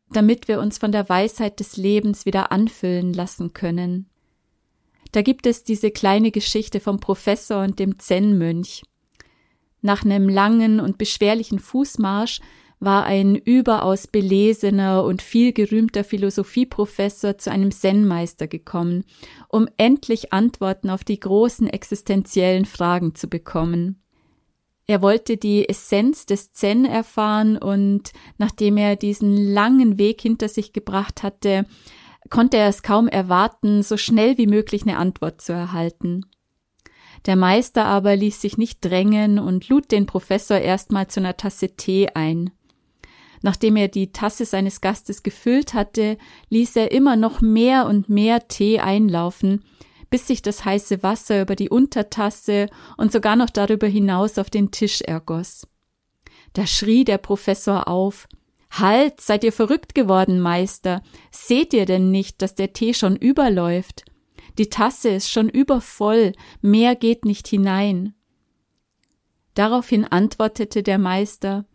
damit 0.09 0.47
wir 0.47 0.61
uns 0.61 0.77
von 0.77 0.93
der 0.93 1.09
Weisheit 1.09 1.59
des 1.59 1.75
Lebens 1.75 2.25
wieder 2.25 2.53
anfüllen 2.53 3.11
lassen 3.11 3.51
können. 3.51 4.09
Da 5.11 5.21
gibt 5.21 5.45
es 5.45 5.65
diese 5.65 5.91
kleine 5.91 6.31
Geschichte 6.31 6.79
vom 6.79 7.01
Professor 7.01 7.61
und 7.61 7.77
dem 7.77 7.99
Zen-Mönch. 7.99 8.83
Nach 9.81 10.05
einem 10.05 10.29
langen 10.29 10.79
und 10.79 10.97
beschwerlichen 10.97 11.59
Fußmarsch 11.59 12.39
war 12.79 13.03
ein 13.03 13.35
überaus 13.35 14.07
belesener 14.07 15.03
und 15.03 15.21
viel 15.21 15.53
gerühmter 15.53 16.03
Philosophieprofessor 16.03 17.37
zu 17.37 17.51
einem 17.51 17.71
Zen-Meister 17.71 18.47
gekommen, 18.47 19.05
um 19.49 19.67
endlich 19.77 20.33
Antworten 20.33 20.89
auf 20.89 21.03
die 21.03 21.19
großen 21.19 21.67
existenziellen 21.67 22.65
Fragen 22.65 23.13
zu 23.13 23.27
bekommen. 23.27 24.01
Er 24.87 25.03
wollte 25.03 25.37
die 25.37 25.69
Essenz 25.69 26.25
des 26.25 26.53
Zen 26.53 26.85
erfahren 26.85 27.57
und 27.57 28.11
nachdem 28.39 28.77
er 28.77 28.95
diesen 28.95 29.37
langen 29.37 29.99
Weg 29.99 30.19
hinter 30.19 30.49
sich 30.49 30.73
gebracht 30.73 31.21
hatte, 31.21 31.65
konnte 32.29 32.57
er 32.57 32.67
es 32.67 32.81
kaum 32.81 33.07
erwarten, 33.07 33.83
so 33.83 33.95
schnell 33.95 34.39
wie 34.39 34.47
möglich 34.47 34.81
eine 34.81 34.97
Antwort 34.97 35.39
zu 35.39 35.53
erhalten. 35.53 36.25
Der 37.25 37.35
Meister 37.35 37.85
aber 37.85 38.15
ließ 38.15 38.41
sich 38.41 38.57
nicht 38.57 38.83
drängen 38.83 39.37
und 39.37 39.69
lud 39.69 39.91
den 39.91 40.05
Professor 40.05 40.57
erstmal 40.57 41.07
zu 41.07 41.19
einer 41.19 41.37
Tasse 41.37 41.75
Tee 41.75 42.09
ein. 42.13 42.51
Nachdem 43.43 43.75
er 43.75 43.87
die 43.87 44.11
Tasse 44.11 44.45
seines 44.45 44.81
Gastes 44.81 45.23
gefüllt 45.23 45.73
hatte, 45.73 46.17
ließ 46.49 46.75
er 46.75 46.91
immer 46.91 47.15
noch 47.15 47.41
mehr 47.41 47.87
und 47.87 48.09
mehr 48.09 48.47
Tee 48.47 48.79
einlaufen, 48.79 49.63
bis 50.09 50.27
sich 50.27 50.41
das 50.41 50.65
heiße 50.65 51.03
Wasser 51.03 51.41
über 51.41 51.55
die 51.55 51.69
Untertasse 51.69 52.67
und 52.97 53.11
sogar 53.11 53.35
noch 53.35 53.49
darüber 53.49 53.87
hinaus 53.87 54.37
auf 54.37 54.49
den 54.49 54.71
Tisch 54.71 55.01
ergoss. 55.01 55.67
Da 56.53 56.67
schrie 56.67 57.03
der 57.03 57.17
Professor 57.17 57.87
auf 57.87 58.27
Halt, 58.71 59.19
seid 59.19 59.43
ihr 59.43 59.51
verrückt 59.51 59.95
geworden, 59.95 60.39
Meister. 60.39 61.01
Seht 61.29 61.73
ihr 61.73 61.85
denn 61.85 62.09
nicht, 62.09 62.41
dass 62.41 62.55
der 62.55 62.71
Tee 62.71 62.93
schon 62.93 63.17
überläuft? 63.17 64.05
Die 64.57 64.69
Tasse 64.69 65.09
ist 65.09 65.29
schon 65.29 65.49
übervoll, 65.49 66.33
mehr 66.61 66.95
geht 66.95 67.25
nicht 67.25 67.47
hinein. 67.47 68.13
Daraufhin 69.53 70.05
antwortete 70.05 70.83
der 70.83 70.97
Meister 70.97 71.65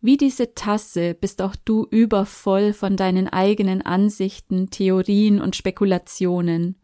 Wie 0.00 0.16
diese 0.16 0.54
Tasse 0.54 1.14
bist 1.14 1.42
auch 1.42 1.56
du 1.64 1.86
übervoll 1.90 2.72
von 2.72 2.96
deinen 2.96 3.28
eigenen 3.28 3.82
Ansichten, 3.82 4.70
Theorien 4.70 5.40
und 5.40 5.56
Spekulationen. 5.56 6.76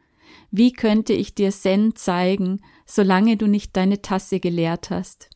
Wie 0.50 0.72
könnte 0.72 1.12
ich 1.12 1.34
dir 1.34 1.50
Zen 1.50 1.94
zeigen, 1.94 2.60
solange 2.84 3.36
du 3.36 3.46
nicht 3.46 3.76
deine 3.76 4.02
Tasse 4.02 4.40
geleert 4.40 4.90
hast? 4.90 5.30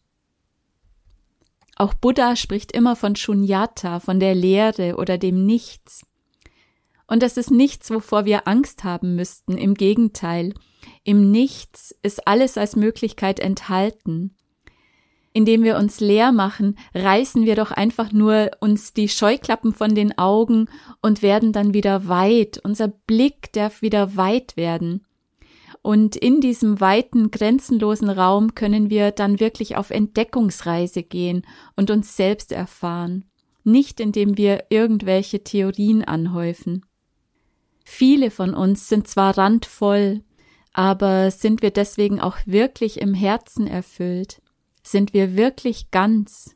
Auch 1.77 1.95
Buddha 1.95 2.37
spricht 2.37 2.73
immer 2.73 2.95
von 2.95 3.17
Shunyata, 3.17 4.01
von 4.01 4.21
der 4.21 4.35
Leere 4.35 4.97
oder 4.97 5.17
dem 5.17 5.47
Nichts. 5.47 6.03
Und 7.11 7.25
das 7.25 7.37
ist 7.37 7.51
nichts, 7.51 7.91
wovor 7.91 8.25
wir 8.25 8.47
Angst 8.47 8.85
haben 8.85 9.17
müssten. 9.17 9.59
Im 9.59 9.75
Gegenteil. 9.75 10.55
Im 11.03 11.33
Nichts 11.33 11.93
ist 12.05 12.29
alles 12.29 12.57
als 12.57 12.77
Möglichkeit 12.77 13.41
enthalten. 13.41 14.37
Indem 15.33 15.65
wir 15.65 15.77
uns 15.77 15.99
leer 15.99 16.31
machen, 16.31 16.79
reißen 16.95 17.45
wir 17.45 17.57
doch 17.57 17.73
einfach 17.73 18.13
nur 18.13 18.53
uns 18.61 18.93
die 18.93 19.09
Scheuklappen 19.09 19.73
von 19.73 19.97
den 19.97 20.19
Augen 20.19 20.67
und 21.03 21.21
werden 21.21 21.53
dann 21.53 21.75
wieder 21.75 22.07
weit. 22.07 22.61
Unser 22.63 22.87
Blick 22.87 23.53
darf 23.55 23.83
wieder 23.83 24.17
weit 24.17 24.57
werden. 24.57 25.05
Und 25.83 26.15
in 26.15 26.41
diesem 26.41 26.81
weiten, 26.81 27.33
grenzenlosen 27.33 28.11
Raum 28.11 28.55
können 28.55 28.89
wir 28.89 29.11
dann 29.11 29.41
wirklich 29.41 29.77
auf 29.77 29.91
Entdeckungsreise 29.91 31.03
gehen 31.03 31.43
und 31.75 31.91
uns 31.91 32.17
selbst 32.17 32.53
erfahren, 32.53 33.25
nicht 33.65 33.99
indem 33.99 34.37
wir 34.37 34.67
irgendwelche 34.69 35.43
Theorien 35.43 36.05
anhäufen. 36.05 36.85
Viele 37.93 38.31
von 38.31 38.55
uns 38.55 38.89
sind 38.89 39.09
zwar 39.09 39.37
randvoll, 39.37 40.23
aber 40.73 41.33
sind 41.33 41.61
wir 41.61 41.73
deswegen 41.73 42.21
auch 42.21 42.39
wirklich 42.47 43.01
im 43.01 43.15
Herzen 43.15 43.67
erfüllt? 43.67 44.41
Sind 44.85 45.13
wir 45.13 45.37
wirklich 45.37 45.91
ganz? 45.91 46.55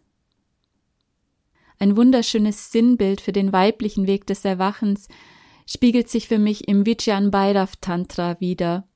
Ein 1.81 1.97
wunderschönes 1.97 2.71
Sinnbild 2.71 3.21
für 3.21 3.33
den 3.33 3.53
weiblichen 3.53 4.07
Weg 4.07 4.29
des 4.29 4.45
Erwachens 4.45 5.09
spiegelt 5.67 6.09
sich 6.09 6.29
für 6.29 6.39
mich 6.39 6.69
im 6.69 6.87
Vijjan 6.87 7.33
Bhairav 7.33 7.77
Tantra 7.81 8.41
wieder. 8.41 8.87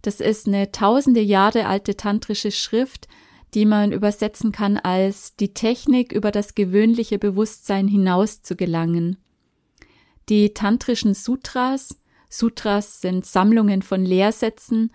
Das 0.00 0.20
ist 0.20 0.48
eine 0.48 0.72
tausende 0.72 1.20
Jahre 1.20 1.66
alte 1.66 1.96
tantrische 1.96 2.50
Schrift, 2.50 3.08
die 3.52 3.66
man 3.66 3.92
übersetzen 3.92 4.52
kann 4.52 4.78
als 4.78 5.36
die 5.36 5.52
Technik 5.52 6.12
über 6.12 6.32
das 6.32 6.54
gewöhnliche 6.54 7.18
Bewusstsein 7.18 7.88
hinaus 7.88 8.42
zu 8.42 8.56
gelangen. 8.56 9.18
Die 10.28 10.52
tantrischen 10.52 11.14
Sutras, 11.14 12.00
Sutras 12.28 13.00
sind 13.00 13.24
Sammlungen 13.24 13.82
von 13.82 14.04
Lehrsätzen, 14.04 14.92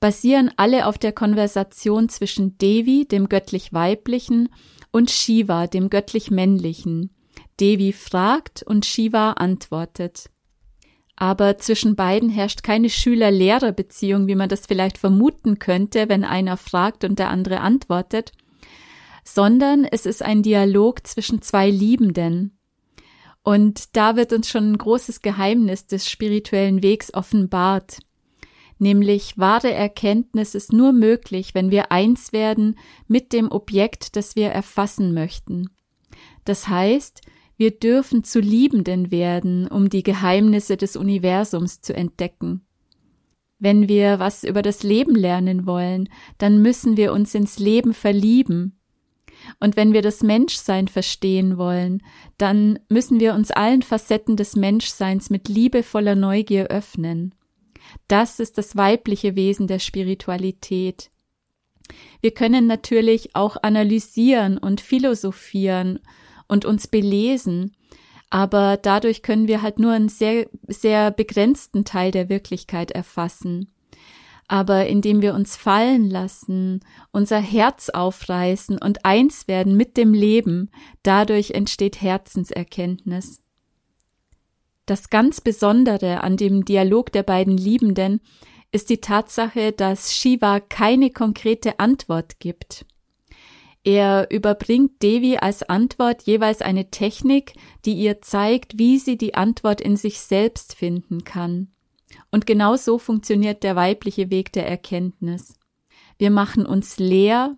basieren 0.00 0.50
alle 0.56 0.86
auf 0.86 0.98
der 0.98 1.12
Konversation 1.12 2.08
zwischen 2.08 2.58
Devi, 2.58 3.06
dem 3.06 3.28
göttlich-weiblichen, 3.28 4.48
und 4.90 5.10
Shiva, 5.10 5.68
dem 5.68 5.88
göttlich-männlichen. 5.88 7.10
Devi 7.60 7.92
fragt 7.92 8.62
und 8.62 8.84
Shiva 8.84 9.32
antwortet. 9.32 10.28
Aber 11.14 11.58
zwischen 11.58 11.94
beiden 11.94 12.28
herrscht 12.28 12.64
keine 12.64 12.90
Schüler-Lehrer-Beziehung, 12.90 14.26
wie 14.26 14.34
man 14.34 14.48
das 14.48 14.66
vielleicht 14.66 14.98
vermuten 14.98 15.60
könnte, 15.60 16.08
wenn 16.08 16.24
einer 16.24 16.56
fragt 16.56 17.04
und 17.04 17.18
der 17.18 17.30
andere 17.30 17.60
antwortet, 17.60 18.32
sondern 19.24 19.84
es 19.84 20.04
ist 20.04 20.22
ein 20.22 20.42
Dialog 20.42 21.06
zwischen 21.06 21.40
zwei 21.40 21.70
Liebenden. 21.70 22.58
Und 23.42 23.96
da 23.96 24.16
wird 24.16 24.32
uns 24.32 24.48
schon 24.48 24.72
ein 24.72 24.78
großes 24.78 25.20
Geheimnis 25.20 25.86
des 25.86 26.08
spirituellen 26.08 26.82
Wegs 26.82 27.12
offenbart. 27.12 27.98
Nämlich 28.78 29.38
wahre 29.38 29.72
Erkenntnis 29.72 30.54
ist 30.54 30.72
nur 30.72 30.92
möglich, 30.92 31.54
wenn 31.54 31.70
wir 31.70 31.92
eins 31.92 32.32
werden 32.32 32.78
mit 33.06 33.32
dem 33.32 33.50
Objekt, 33.50 34.16
das 34.16 34.36
wir 34.36 34.48
erfassen 34.48 35.14
möchten. 35.14 35.70
Das 36.44 36.68
heißt, 36.68 37.20
wir 37.56 37.70
dürfen 37.70 38.24
zu 38.24 38.40
Liebenden 38.40 39.12
werden, 39.12 39.68
um 39.68 39.88
die 39.88 40.02
Geheimnisse 40.02 40.76
des 40.76 40.96
Universums 40.96 41.80
zu 41.80 41.94
entdecken. 41.94 42.66
Wenn 43.60 43.88
wir 43.88 44.18
was 44.18 44.42
über 44.42 44.62
das 44.62 44.82
Leben 44.82 45.14
lernen 45.14 45.66
wollen, 45.66 46.08
dann 46.38 46.60
müssen 46.60 46.96
wir 46.96 47.12
uns 47.12 47.36
ins 47.36 47.60
Leben 47.60 47.94
verlieben, 47.94 48.80
und 49.60 49.76
wenn 49.76 49.92
wir 49.92 50.02
das 50.02 50.22
Menschsein 50.22 50.88
verstehen 50.88 51.58
wollen, 51.58 52.02
dann 52.38 52.78
müssen 52.88 53.20
wir 53.20 53.34
uns 53.34 53.50
allen 53.50 53.82
Facetten 53.82 54.36
des 54.36 54.56
Menschseins 54.56 55.30
mit 55.30 55.48
liebevoller 55.48 56.14
Neugier 56.14 56.68
öffnen. 56.68 57.34
Das 58.08 58.40
ist 58.40 58.58
das 58.58 58.76
weibliche 58.76 59.36
Wesen 59.36 59.66
der 59.66 59.78
Spiritualität. 59.78 61.10
Wir 62.20 62.32
können 62.32 62.66
natürlich 62.66 63.34
auch 63.34 63.56
analysieren 63.62 64.58
und 64.58 64.80
philosophieren 64.80 65.98
und 66.48 66.64
uns 66.64 66.86
belesen, 66.86 67.76
aber 68.30 68.78
dadurch 68.78 69.22
können 69.22 69.48
wir 69.48 69.60
halt 69.60 69.78
nur 69.78 69.92
einen 69.92 70.08
sehr, 70.08 70.48
sehr 70.66 71.10
begrenzten 71.10 71.84
Teil 71.84 72.10
der 72.12 72.28
Wirklichkeit 72.28 72.90
erfassen 72.90 73.72
aber 74.52 74.86
indem 74.86 75.22
wir 75.22 75.32
uns 75.32 75.56
fallen 75.56 76.10
lassen, 76.10 76.80
unser 77.10 77.38
Herz 77.38 77.88
aufreißen 77.88 78.76
und 78.76 79.02
eins 79.02 79.48
werden 79.48 79.78
mit 79.78 79.96
dem 79.96 80.12
Leben, 80.12 80.68
dadurch 81.02 81.52
entsteht 81.52 82.02
Herzenserkenntnis. 82.02 83.40
Das 84.84 85.08
ganz 85.08 85.40
Besondere 85.40 86.22
an 86.22 86.36
dem 86.36 86.66
Dialog 86.66 87.10
der 87.12 87.22
beiden 87.22 87.56
Liebenden 87.56 88.20
ist 88.72 88.90
die 88.90 89.00
Tatsache, 89.00 89.72
dass 89.72 90.14
Shiva 90.14 90.60
keine 90.60 91.08
konkrete 91.08 91.80
Antwort 91.80 92.38
gibt. 92.38 92.84
Er 93.84 94.30
überbringt 94.30 95.02
Devi 95.02 95.38
als 95.38 95.62
Antwort 95.62 96.24
jeweils 96.24 96.60
eine 96.60 96.90
Technik, 96.90 97.54
die 97.86 97.94
ihr 97.94 98.20
zeigt, 98.20 98.78
wie 98.78 98.98
sie 98.98 99.16
die 99.16 99.32
Antwort 99.32 99.80
in 99.80 99.96
sich 99.96 100.20
selbst 100.20 100.74
finden 100.74 101.24
kann. 101.24 101.72
Und 102.30 102.46
genau 102.46 102.76
so 102.76 102.98
funktioniert 102.98 103.62
der 103.62 103.76
weibliche 103.76 104.30
Weg 104.30 104.52
der 104.52 104.68
Erkenntnis. 104.68 105.54
Wir 106.18 106.30
machen 106.30 106.66
uns 106.66 106.98
leer 106.98 107.56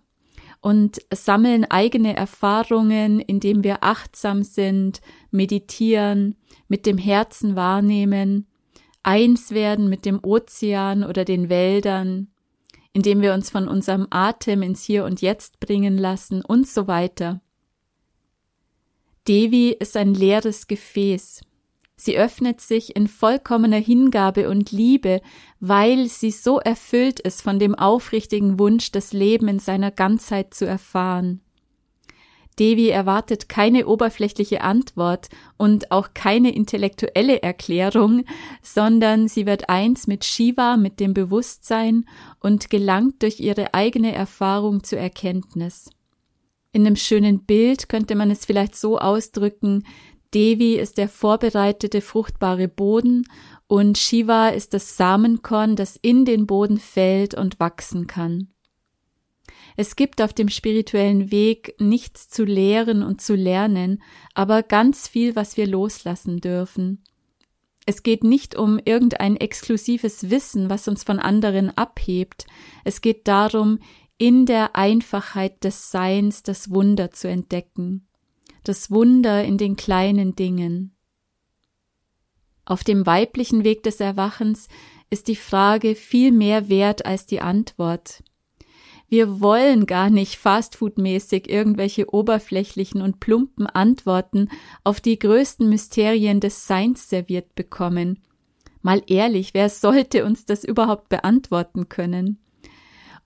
und 0.61 0.99
sammeln 1.13 1.65
eigene 1.65 2.15
Erfahrungen, 2.15 3.19
indem 3.19 3.63
wir 3.63 3.83
achtsam 3.83 4.43
sind, 4.43 5.01
meditieren, 5.29 6.35
mit 6.67 6.85
dem 6.85 6.97
Herzen 6.97 7.55
wahrnehmen, 7.55 8.47
eins 9.03 9.51
werden 9.51 9.89
mit 9.89 10.05
dem 10.05 10.19
Ozean 10.23 11.03
oder 11.03 11.25
den 11.25 11.49
Wäldern, 11.49 12.31
indem 12.93 13.21
wir 13.21 13.33
uns 13.33 13.51
von 13.51 13.67
unserem 13.67 14.07
Atem 14.09 14.63
ins 14.63 14.83
Hier 14.83 15.05
und 15.05 15.21
Jetzt 15.21 15.59
bringen 15.59 15.97
lassen 15.97 16.43
und 16.43 16.67
so 16.67 16.87
weiter. 16.87 17.41
Devi 19.27 19.69
ist 19.71 19.95
ein 19.97 20.13
leeres 20.13 20.67
Gefäß. 20.67 21.41
Sie 21.97 22.17
öffnet 22.17 22.59
sich 22.59 22.95
in 22.95 23.07
vollkommener 23.07 23.77
Hingabe 23.77 24.49
und 24.49 24.71
Liebe, 24.71 25.21
weil 25.59 26.07
sie 26.07 26.31
so 26.31 26.59
erfüllt 26.59 27.19
ist 27.21 27.41
von 27.41 27.57
dem 27.57 27.73
aufrichtigen 27.73 28.59
Wunsch, 28.59 28.91
das 28.91 29.13
Leben 29.13 29.47
in 29.47 29.59
seiner 29.59 29.91
Ganzheit 29.91 30.53
zu 30.53 30.65
erfahren. 30.65 31.41
Devi 32.59 32.87
erwartet 32.89 33.49
keine 33.49 33.85
oberflächliche 33.85 34.61
Antwort 34.61 35.27
und 35.57 35.91
auch 35.91 36.09
keine 36.13 36.55
intellektuelle 36.55 37.41
Erklärung, 37.43 38.23
sondern 38.61 39.27
sie 39.27 39.45
wird 39.45 39.69
eins 39.69 40.07
mit 40.07 40.23
Shiva, 40.23 40.77
mit 40.77 40.99
dem 41.01 41.13
Bewusstsein 41.13 42.05
und 42.39 42.69
gelangt 42.69 43.23
durch 43.23 43.39
ihre 43.41 43.73
eigene 43.73 44.13
Erfahrung 44.13 44.83
zur 44.83 44.99
Erkenntnis. 44.99 45.89
In 46.71 46.85
einem 46.85 46.95
schönen 46.95 47.43
Bild 47.45 47.89
könnte 47.89 48.15
man 48.15 48.31
es 48.31 48.45
vielleicht 48.45 48.75
so 48.75 48.99
ausdrücken, 48.99 49.83
Devi 50.35 50.75
ist 50.75 50.97
der 50.97 51.07
vorbereitete 51.07 52.01
fruchtbare 52.01 52.67
Boden 52.67 53.25
und 53.67 53.97
Shiva 53.97 54.49
ist 54.49 54.73
das 54.73 54.97
Samenkorn, 54.97 55.77
das 55.77 55.95
in 55.95 56.25
den 56.25 56.45
Boden 56.45 56.77
fällt 56.77 57.33
und 57.35 57.61
wachsen 57.61 58.05
kann. 58.05 58.49
Es 59.77 59.95
gibt 59.95 60.21
auf 60.21 60.33
dem 60.33 60.49
spirituellen 60.49 61.31
Weg 61.31 61.75
nichts 61.79 62.27
zu 62.27 62.43
lehren 62.43 63.01
und 63.01 63.21
zu 63.21 63.33
lernen, 63.33 64.03
aber 64.33 64.61
ganz 64.61 65.07
viel, 65.07 65.37
was 65.37 65.55
wir 65.55 65.67
loslassen 65.67 66.41
dürfen. 66.41 67.03
Es 67.85 68.03
geht 68.03 68.25
nicht 68.25 68.55
um 68.55 68.77
irgendein 68.83 69.37
exklusives 69.37 70.29
Wissen, 70.29 70.69
was 70.69 70.89
uns 70.89 71.05
von 71.05 71.19
anderen 71.19 71.75
abhebt. 71.77 72.45
Es 72.83 72.99
geht 72.99 73.27
darum, 73.29 73.79
in 74.17 74.45
der 74.45 74.75
Einfachheit 74.75 75.63
des 75.63 75.91
Seins 75.91 76.43
das 76.43 76.71
Wunder 76.71 77.11
zu 77.11 77.29
entdecken 77.29 78.05
das 78.67 78.91
Wunder 78.91 79.43
in 79.43 79.57
den 79.57 79.75
kleinen 79.75 80.35
Dingen. 80.35 80.95
Auf 82.65 82.83
dem 82.83 83.05
weiblichen 83.05 83.63
Weg 83.63 83.83
des 83.83 83.99
Erwachens 83.99 84.67
ist 85.09 85.27
die 85.27 85.35
Frage 85.35 85.95
viel 85.95 86.31
mehr 86.31 86.67
wert 86.67 87.05
als 87.05 87.25
die 87.25 87.41
Antwort. 87.41 88.23
Wir 89.07 89.39
wollen 89.39 89.85
gar 89.85 90.09
nicht 90.09 90.35
fastfoodmäßig 90.37 91.47
irgendwelche 91.47 92.11
oberflächlichen 92.11 93.01
und 93.01 93.19
plumpen 93.19 93.67
Antworten 93.67 94.49
auf 94.83 94.99
die 94.99 95.19
größten 95.19 95.69
Mysterien 95.69 96.39
des 96.39 96.65
Seins 96.65 97.07
serviert 97.07 97.53
bekommen. 97.53 98.23
Mal 98.81 99.03
ehrlich, 99.07 99.53
wer 99.53 99.69
sollte 99.69 100.25
uns 100.25 100.45
das 100.45 100.63
überhaupt 100.63 101.09
beantworten 101.09 101.87
können? 101.87 102.39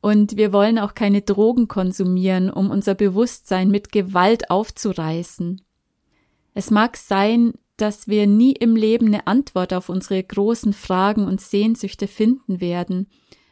Und 0.01 0.37
wir 0.37 0.53
wollen 0.53 0.79
auch 0.79 0.95
keine 0.95 1.21
Drogen 1.21 1.67
konsumieren, 1.67 2.49
um 2.49 2.71
unser 2.71 2.95
Bewusstsein 2.95 3.69
mit 3.69 3.91
Gewalt 3.91 4.49
aufzureißen. 4.49 5.61
Es 6.53 6.71
mag 6.71 6.95
sein, 6.97 7.53
dass 7.77 8.07
wir 8.07 8.27
nie 8.27 8.53
im 8.53 8.75
Leben 8.75 9.07
eine 9.07 9.27
Antwort 9.27 9.73
auf 9.73 9.89
unsere 9.89 10.21
großen 10.21 10.73
Fragen 10.73 11.25
und 11.25 11.41
Sehnsüchte 11.41 12.07
finden 12.07 12.61
werden, 12.61 13.07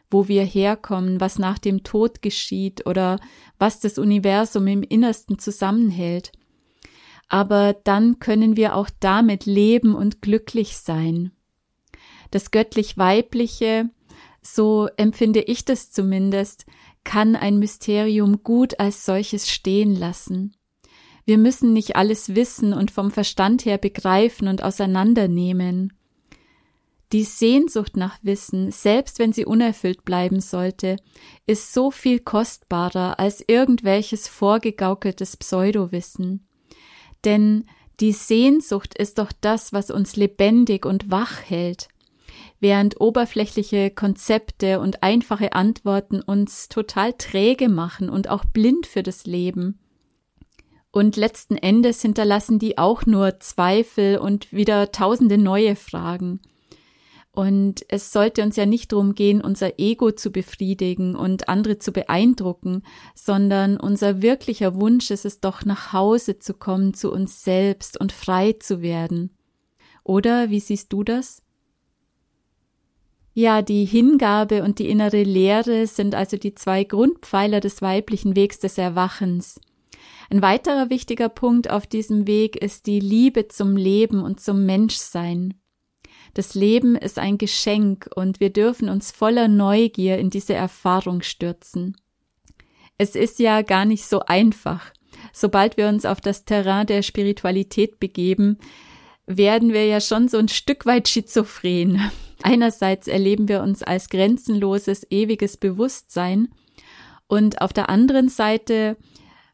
wo 0.09 0.27
wir 0.27 0.43
herkommen, 0.43 1.19
was 1.19 1.37
nach 1.37 1.57
dem 1.57 1.83
Tod 1.83 2.21
geschieht 2.21 2.85
oder 2.85 3.19
was 3.57 3.79
das 3.79 3.97
Universum 3.97 4.67
im 4.67 4.83
Innersten 4.83 5.39
zusammenhält. 5.39 6.31
Aber 7.29 7.73
dann 7.73 8.19
können 8.19 8.55
wir 8.55 8.75
auch 8.75 8.89
damit 8.99 9.45
leben 9.45 9.95
und 9.95 10.21
glücklich 10.21 10.77
sein. 10.77 11.31
Das 12.31 12.51
göttlich 12.51 12.97
Weibliche 12.97 13.89
so 14.55 14.87
empfinde 14.97 15.41
ich 15.41 15.65
das 15.65 15.91
zumindest, 15.91 16.65
kann 17.03 17.35
ein 17.35 17.57
Mysterium 17.57 18.43
gut 18.43 18.79
als 18.79 19.05
solches 19.05 19.49
stehen 19.49 19.95
lassen. 19.95 20.55
Wir 21.25 21.37
müssen 21.37 21.73
nicht 21.73 21.95
alles 21.95 22.35
wissen 22.35 22.73
und 22.73 22.91
vom 22.91 23.11
Verstand 23.11 23.65
her 23.65 23.77
begreifen 23.77 24.47
und 24.47 24.63
auseinandernehmen. 24.63 25.93
Die 27.13 27.23
Sehnsucht 27.23 27.95
nach 27.95 28.17
Wissen, 28.21 28.71
selbst 28.71 29.19
wenn 29.19 29.31
sie 29.31 29.45
unerfüllt 29.45 30.03
bleiben 30.03 30.41
sollte, 30.41 30.97
ist 31.45 31.73
so 31.73 31.91
viel 31.91 32.19
kostbarer 32.19 33.19
als 33.19 33.43
irgendwelches 33.47 34.27
vorgegaukeltes 34.27 35.37
Pseudowissen. 35.37 36.47
Denn 37.23 37.65
die 38.01 38.11
Sehnsucht 38.11 38.97
ist 38.97 39.17
doch 39.17 39.31
das, 39.39 39.71
was 39.71 39.89
uns 39.89 40.17
lebendig 40.17 40.85
und 40.85 41.09
wach 41.09 41.41
hält 41.41 41.87
während 42.59 42.99
oberflächliche 42.99 43.91
Konzepte 43.91 44.79
und 44.79 45.03
einfache 45.03 45.53
Antworten 45.53 46.21
uns 46.21 46.69
total 46.69 47.13
träge 47.13 47.69
machen 47.69 48.09
und 48.09 48.29
auch 48.29 48.45
blind 48.45 48.87
für 48.87 49.03
das 49.03 49.25
Leben. 49.25 49.79
Und 50.91 51.15
letzten 51.15 51.57
Endes 51.57 52.01
hinterlassen 52.01 52.59
die 52.59 52.77
auch 52.77 53.05
nur 53.05 53.39
Zweifel 53.39 54.17
und 54.17 54.51
wieder 54.51 54.91
tausende 54.91 55.37
neue 55.37 55.75
Fragen. 55.75 56.39
Und 57.37 57.85
es 57.89 58.11
sollte 58.11 58.41
uns 58.41 58.55
ja 58.55 58.65
nicht 58.65 58.91
darum 58.91 59.13
gehen, 59.13 59.41
unser 59.41 59.77
Ego 59.77 60.11
zu 60.11 60.31
befriedigen 60.31 61.15
und 61.15 61.49
andere 61.49 61.77
zu 61.77 61.91
beeindrucken, 61.91 62.81
sondern 63.13 63.77
unser 63.77 64.23
wirklicher 64.23 64.73
Wunsch 64.73 65.11
ist 65.11 65.23
es 65.23 65.39
doch, 65.39 65.63
nach 65.63 65.93
Hause 65.93 66.39
zu 66.39 66.55
kommen 66.55 66.95
zu 66.95 67.11
uns 67.11 67.43
selbst 67.43 67.99
und 68.01 68.11
frei 68.11 68.53
zu 68.53 68.81
werden. 68.81 69.37
Oder 70.03 70.49
wie 70.49 70.59
siehst 70.59 70.91
du 70.91 71.03
das? 71.03 71.43
Ja, 73.39 73.61
die 73.61 73.85
Hingabe 73.85 74.63
und 74.63 74.79
die 74.79 74.89
innere 74.89 75.21
Lehre 75.21 75.85
sind 75.85 76.15
also 76.15 76.37
die 76.37 76.55
zwei 76.55 76.83
Grundpfeiler 76.83 77.59
des 77.59 77.83
weiblichen 77.83 78.35
Wegs 78.35 78.57
des 78.57 78.79
Erwachens. 78.79 79.61
Ein 80.31 80.41
weiterer 80.41 80.89
wichtiger 80.89 81.29
Punkt 81.29 81.69
auf 81.69 81.85
diesem 81.85 82.25
Weg 82.25 82.55
ist 82.55 82.87
die 82.87 82.99
Liebe 82.99 83.47
zum 83.47 83.77
Leben 83.77 84.23
und 84.23 84.39
zum 84.39 84.65
Menschsein. 84.65 85.53
Das 86.33 86.55
Leben 86.55 86.95
ist 86.95 87.19
ein 87.19 87.37
Geschenk 87.37 88.09
und 88.15 88.39
wir 88.39 88.49
dürfen 88.49 88.89
uns 88.89 89.11
voller 89.11 89.47
Neugier 89.47 90.17
in 90.17 90.31
diese 90.31 90.55
Erfahrung 90.55 91.21
stürzen. 91.21 91.95
Es 92.97 93.15
ist 93.15 93.37
ja 93.37 93.61
gar 93.61 93.85
nicht 93.85 94.05
so 94.05 94.21
einfach. 94.21 94.91
Sobald 95.31 95.77
wir 95.77 95.89
uns 95.89 96.05
auf 96.05 96.21
das 96.21 96.43
Terrain 96.43 96.87
der 96.87 97.03
Spiritualität 97.03 97.99
begeben, 97.99 98.57
werden 99.27 99.73
wir 99.73 99.85
ja 99.85 100.01
schon 100.01 100.27
so 100.27 100.39
ein 100.39 100.47
Stück 100.47 100.87
weit 100.87 101.07
schizophren. 101.07 102.01
Einerseits 102.43 103.07
erleben 103.07 103.47
wir 103.47 103.61
uns 103.61 103.83
als 103.83 104.09
grenzenloses, 104.09 105.05
ewiges 105.09 105.57
Bewusstsein 105.57 106.49
und 107.27 107.61
auf 107.61 107.73
der 107.73 107.89
anderen 107.89 108.29
Seite 108.29 108.97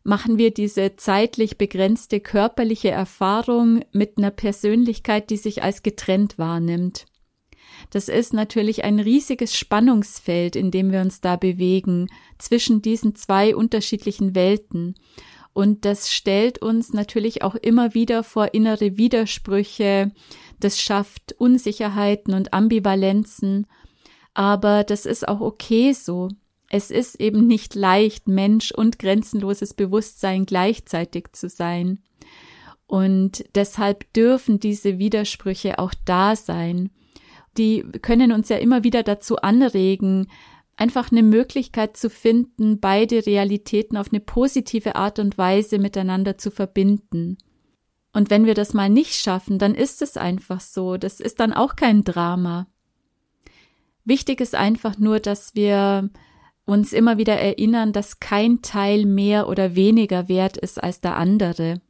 machen 0.03 0.37
wir 0.37 0.51
diese 0.51 0.95
zeitlich 0.95 1.57
begrenzte 1.57 2.19
körperliche 2.19 2.91
Erfahrung 2.91 3.83
mit 3.91 4.17
einer 4.17 4.31
Persönlichkeit, 4.31 5.29
die 5.29 5.37
sich 5.37 5.63
als 5.63 5.81
getrennt 5.81 6.37
wahrnimmt. 6.37 7.05
Das 7.89 8.09
ist 8.09 8.33
natürlich 8.33 8.83
ein 8.83 8.99
riesiges 8.99 9.55
Spannungsfeld, 9.55 10.55
in 10.55 10.71
dem 10.71 10.91
wir 10.91 11.01
uns 11.01 11.21
da 11.21 11.35
bewegen, 11.35 12.07
zwischen 12.37 12.81
diesen 12.81 13.15
zwei 13.15 13.55
unterschiedlichen 13.55 14.35
Welten. 14.35 14.95
Und 15.53 15.85
das 15.85 16.11
stellt 16.11 16.61
uns 16.61 16.93
natürlich 16.93 17.43
auch 17.43 17.55
immer 17.55 17.93
wieder 17.93 18.23
vor 18.23 18.53
innere 18.53 18.97
Widersprüche, 18.97 20.11
das 20.63 20.79
schafft 20.79 21.33
Unsicherheiten 21.37 22.33
und 22.33 22.53
Ambivalenzen, 22.53 23.67
aber 24.33 24.83
das 24.83 25.05
ist 25.05 25.27
auch 25.27 25.41
okay 25.41 25.93
so. 25.93 26.29
Es 26.69 26.89
ist 26.89 27.19
eben 27.19 27.45
nicht 27.45 27.75
leicht, 27.75 28.27
Mensch 28.27 28.71
und 28.71 28.97
grenzenloses 28.97 29.73
Bewusstsein 29.75 30.45
gleichzeitig 30.45 31.33
zu 31.33 31.47
sein. 31.47 31.99
Und 32.87 33.45
deshalb 33.55 34.11
dürfen 34.13 34.59
diese 34.59 34.97
Widersprüche 34.97 35.79
auch 35.79 35.93
da 36.05 36.35
sein. 36.35 36.89
Die 37.57 37.83
können 38.01 38.31
uns 38.31 38.49
ja 38.49 38.57
immer 38.57 38.83
wieder 38.83 39.03
dazu 39.03 39.37
anregen, 39.37 40.27
einfach 40.75 41.11
eine 41.11 41.23
Möglichkeit 41.23 41.95
zu 41.97 42.09
finden, 42.09 42.79
beide 42.79 43.25
Realitäten 43.25 43.97
auf 43.97 44.11
eine 44.11 44.19
positive 44.19 44.95
Art 44.95 45.19
und 45.19 45.37
Weise 45.37 45.77
miteinander 45.77 46.37
zu 46.37 46.49
verbinden. 46.49 47.37
Und 48.13 48.29
wenn 48.29 48.45
wir 48.45 48.53
das 48.53 48.73
mal 48.73 48.89
nicht 48.89 49.15
schaffen, 49.15 49.57
dann 49.57 49.73
ist 49.73 50.01
es 50.01 50.17
einfach 50.17 50.61
so. 50.61 50.97
Das 50.97 51.19
ist 51.19 51.39
dann 51.39 51.51
auch 51.51 51.75
kein 51.75 52.03
Drama. 52.03 52.67
Wichtig 54.05 54.39
ist 54.39 54.55
einfach 54.55 54.97
nur, 54.97 55.19
dass 55.19 55.55
wir 55.55 56.09
uns 56.65 56.93
immer 56.93 57.17
wieder 57.17 57.35
erinnern, 57.37 57.91
dass 57.91 58.19
kein 58.19 58.61
Teil 58.61 59.05
mehr 59.05 59.49
oder 59.49 59.75
weniger 59.75 60.29
wert 60.29 60.57
ist 60.57 60.81
als 60.81 61.01
der 61.01 61.17
andere. 61.17 61.81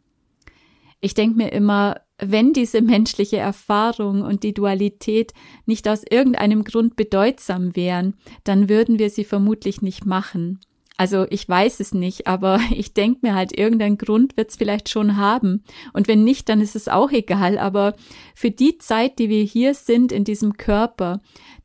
Ich 1.02 1.14
denke 1.14 1.36
mir 1.36 1.52
immer, 1.52 2.02
wenn 2.18 2.54
diese 2.54 2.82
menschliche 2.82 3.38
Erfahrung 3.38 4.22
und 4.22 4.44
die 4.44 4.54
Dualität 4.54 5.34
nicht 5.66 5.88
aus 5.90 6.04
irgendeinem 6.10 6.64
Grund 6.64 6.96
bedeutsam 6.96 7.76
wären, 7.76 8.14
dann 8.46 8.70
würden 8.70 9.00
wir 9.00 9.10
sie 9.10 9.26
vermutlich 9.26 9.82
nicht 9.82 10.06
machen. 10.06 10.60
Also 10.96 11.26
ich 11.30 11.50
weiß 11.50 11.80
es 11.80 11.94
nicht, 11.94 12.28
aber 12.28 12.60
ich 12.72 12.94
denke 12.94 13.20
mir 13.24 13.36
halt, 13.36 13.58
irgendein 13.58 13.98
Grund 13.98 14.38
wird 14.38 14.52
es 14.52 14.56
vielleicht 14.56 14.90
schon 14.90 15.18
haben. 15.18 15.64
Und 15.94 16.08
wenn 16.08 16.24
nicht, 16.24 16.50
dann 16.50 16.62
ist 16.62 16.76
es 16.76 16.88
auch 16.88 17.12
egal. 17.12 17.58
Aber 17.58 17.96
für 18.36 18.52
die 18.52 18.78
Zeit, 18.78 19.20
die 19.20 19.30
wir 19.30 19.44
hier 19.44 19.74
sind 19.74 20.12
in 20.12 20.24
diesem 20.24 20.58
Körper, 20.58 21.22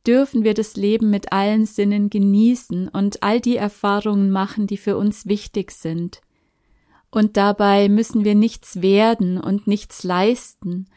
dürfen 0.06 0.44
wir 0.44 0.54
das 0.54 0.76
Leben 0.76 1.10
mit 1.10 1.32
allen 1.32 1.66
Sinnen 1.66 2.08
genießen 2.08 2.88
und 2.88 3.22
all 3.22 3.40
die 3.40 3.56
Erfahrungen 3.56 4.30
machen, 4.30 4.66
die 4.66 4.78
für 4.78 4.96
uns 4.96 5.26
wichtig 5.26 5.70
sind. 5.72 6.20
Und 7.10 7.36
dabei 7.36 7.88
müssen 7.88 8.24
wir 8.24 8.34
nichts 8.34 8.82
werden 8.82 9.38
und 9.38 9.66
nichts 9.66 10.04
leisten. 10.04 10.88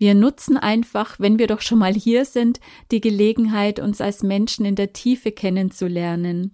Wir 0.00 0.14
nutzen 0.14 0.56
einfach, 0.56 1.20
wenn 1.20 1.38
wir 1.38 1.46
doch 1.46 1.60
schon 1.60 1.78
mal 1.78 1.92
hier 1.92 2.24
sind, 2.24 2.58
die 2.90 3.02
Gelegenheit, 3.02 3.78
uns 3.78 4.00
als 4.00 4.22
Menschen 4.22 4.64
in 4.64 4.74
der 4.74 4.94
Tiefe 4.94 5.30
kennenzulernen. 5.30 6.52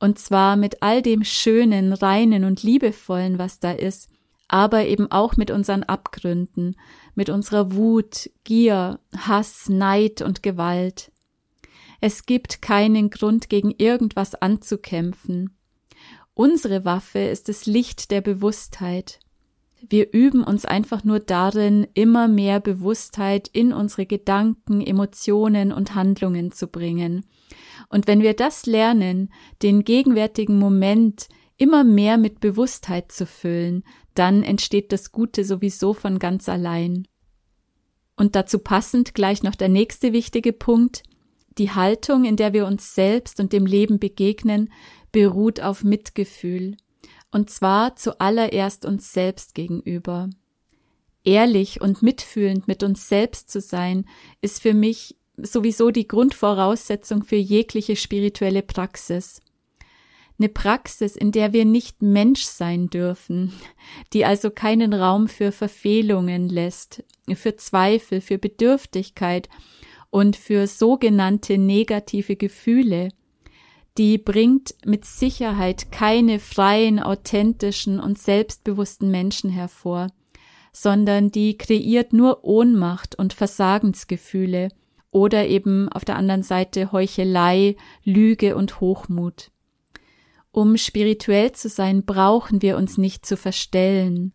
Und 0.00 0.18
zwar 0.18 0.56
mit 0.56 0.82
all 0.82 1.02
dem 1.02 1.22
Schönen, 1.22 1.92
Reinen 1.92 2.44
und 2.44 2.62
Liebevollen, 2.62 3.38
was 3.38 3.60
da 3.60 3.72
ist, 3.72 4.08
aber 4.48 4.86
eben 4.86 5.12
auch 5.12 5.36
mit 5.36 5.50
unseren 5.50 5.82
Abgründen, 5.82 6.74
mit 7.14 7.28
unserer 7.28 7.74
Wut, 7.74 8.30
Gier, 8.44 8.98
Hass, 9.14 9.68
Neid 9.68 10.22
und 10.22 10.42
Gewalt. 10.42 11.12
Es 12.00 12.24
gibt 12.24 12.62
keinen 12.62 13.10
Grund, 13.10 13.50
gegen 13.50 13.74
irgendwas 13.76 14.34
anzukämpfen. 14.34 15.54
Unsere 16.32 16.86
Waffe 16.86 17.18
ist 17.18 17.50
das 17.50 17.66
Licht 17.66 18.10
der 18.10 18.22
Bewusstheit. 18.22 19.20
Wir 19.88 20.12
üben 20.12 20.42
uns 20.42 20.64
einfach 20.64 21.04
nur 21.04 21.20
darin, 21.20 21.86
immer 21.94 22.28
mehr 22.28 22.60
Bewusstheit 22.60 23.48
in 23.48 23.72
unsere 23.72 24.06
Gedanken, 24.06 24.80
Emotionen 24.80 25.72
und 25.72 25.94
Handlungen 25.94 26.50
zu 26.50 26.66
bringen. 26.66 27.26
Und 27.88 28.06
wenn 28.06 28.22
wir 28.22 28.34
das 28.34 28.66
lernen, 28.66 29.32
den 29.62 29.84
gegenwärtigen 29.84 30.58
Moment 30.58 31.28
immer 31.56 31.84
mehr 31.84 32.18
mit 32.18 32.40
Bewusstheit 32.40 33.12
zu 33.12 33.26
füllen, 33.26 33.84
dann 34.14 34.42
entsteht 34.42 34.92
das 34.92 35.12
Gute 35.12 35.44
sowieso 35.44 35.92
von 35.92 36.18
ganz 36.18 36.48
allein. 36.48 37.06
Und 38.16 38.34
dazu 38.34 38.58
passend 38.58 39.14
gleich 39.14 39.42
noch 39.42 39.54
der 39.54 39.68
nächste 39.68 40.12
wichtige 40.12 40.52
Punkt, 40.52 41.02
die 41.58 41.70
Haltung, 41.70 42.24
in 42.24 42.36
der 42.36 42.52
wir 42.52 42.66
uns 42.66 42.94
selbst 42.94 43.40
und 43.40 43.52
dem 43.52 43.66
Leben 43.66 43.98
begegnen, 43.98 44.72
beruht 45.12 45.60
auf 45.60 45.84
Mitgefühl, 45.84 46.76
und 47.36 47.50
zwar 47.50 47.96
zuallererst 47.96 48.86
uns 48.86 49.12
selbst 49.12 49.54
gegenüber. 49.54 50.30
Ehrlich 51.22 51.82
und 51.82 52.00
mitfühlend 52.00 52.66
mit 52.66 52.82
uns 52.82 53.10
selbst 53.10 53.50
zu 53.50 53.60
sein, 53.60 54.06
ist 54.40 54.62
für 54.62 54.72
mich 54.72 55.16
sowieso 55.36 55.90
die 55.90 56.08
Grundvoraussetzung 56.08 57.24
für 57.24 57.36
jegliche 57.36 57.94
spirituelle 57.94 58.62
Praxis. 58.62 59.42
Eine 60.38 60.48
Praxis, 60.48 61.14
in 61.14 61.30
der 61.30 61.52
wir 61.52 61.66
nicht 61.66 62.00
Mensch 62.00 62.44
sein 62.44 62.88
dürfen, 62.88 63.52
die 64.14 64.24
also 64.24 64.48
keinen 64.48 64.94
Raum 64.94 65.28
für 65.28 65.52
Verfehlungen 65.52 66.48
lässt, 66.48 67.04
für 67.34 67.54
Zweifel, 67.56 68.22
für 68.22 68.38
Bedürftigkeit 68.38 69.50
und 70.08 70.36
für 70.36 70.66
sogenannte 70.66 71.58
negative 71.58 72.36
Gefühle, 72.36 73.10
die 73.98 74.18
bringt 74.18 74.74
mit 74.84 75.04
Sicherheit 75.04 75.90
keine 75.90 76.38
freien, 76.38 77.00
authentischen 77.00 78.00
und 78.00 78.18
selbstbewussten 78.18 79.10
Menschen 79.10 79.50
hervor, 79.50 80.08
sondern 80.72 81.30
die 81.30 81.56
kreiert 81.56 82.12
nur 82.12 82.44
Ohnmacht 82.44 83.18
und 83.18 83.32
Versagensgefühle 83.32 84.68
oder 85.10 85.46
eben 85.46 85.88
auf 85.88 86.04
der 86.04 86.16
anderen 86.16 86.42
Seite 86.42 86.92
Heuchelei, 86.92 87.76
Lüge 88.04 88.54
und 88.56 88.80
Hochmut. 88.80 89.50
Um 90.52 90.76
spirituell 90.76 91.52
zu 91.52 91.68
sein, 91.68 92.04
brauchen 92.04 92.62
wir 92.62 92.76
uns 92.76 92.98
nicht 92.98 93.24
zu 93.24 93.36
verstellen. 93.36 94.32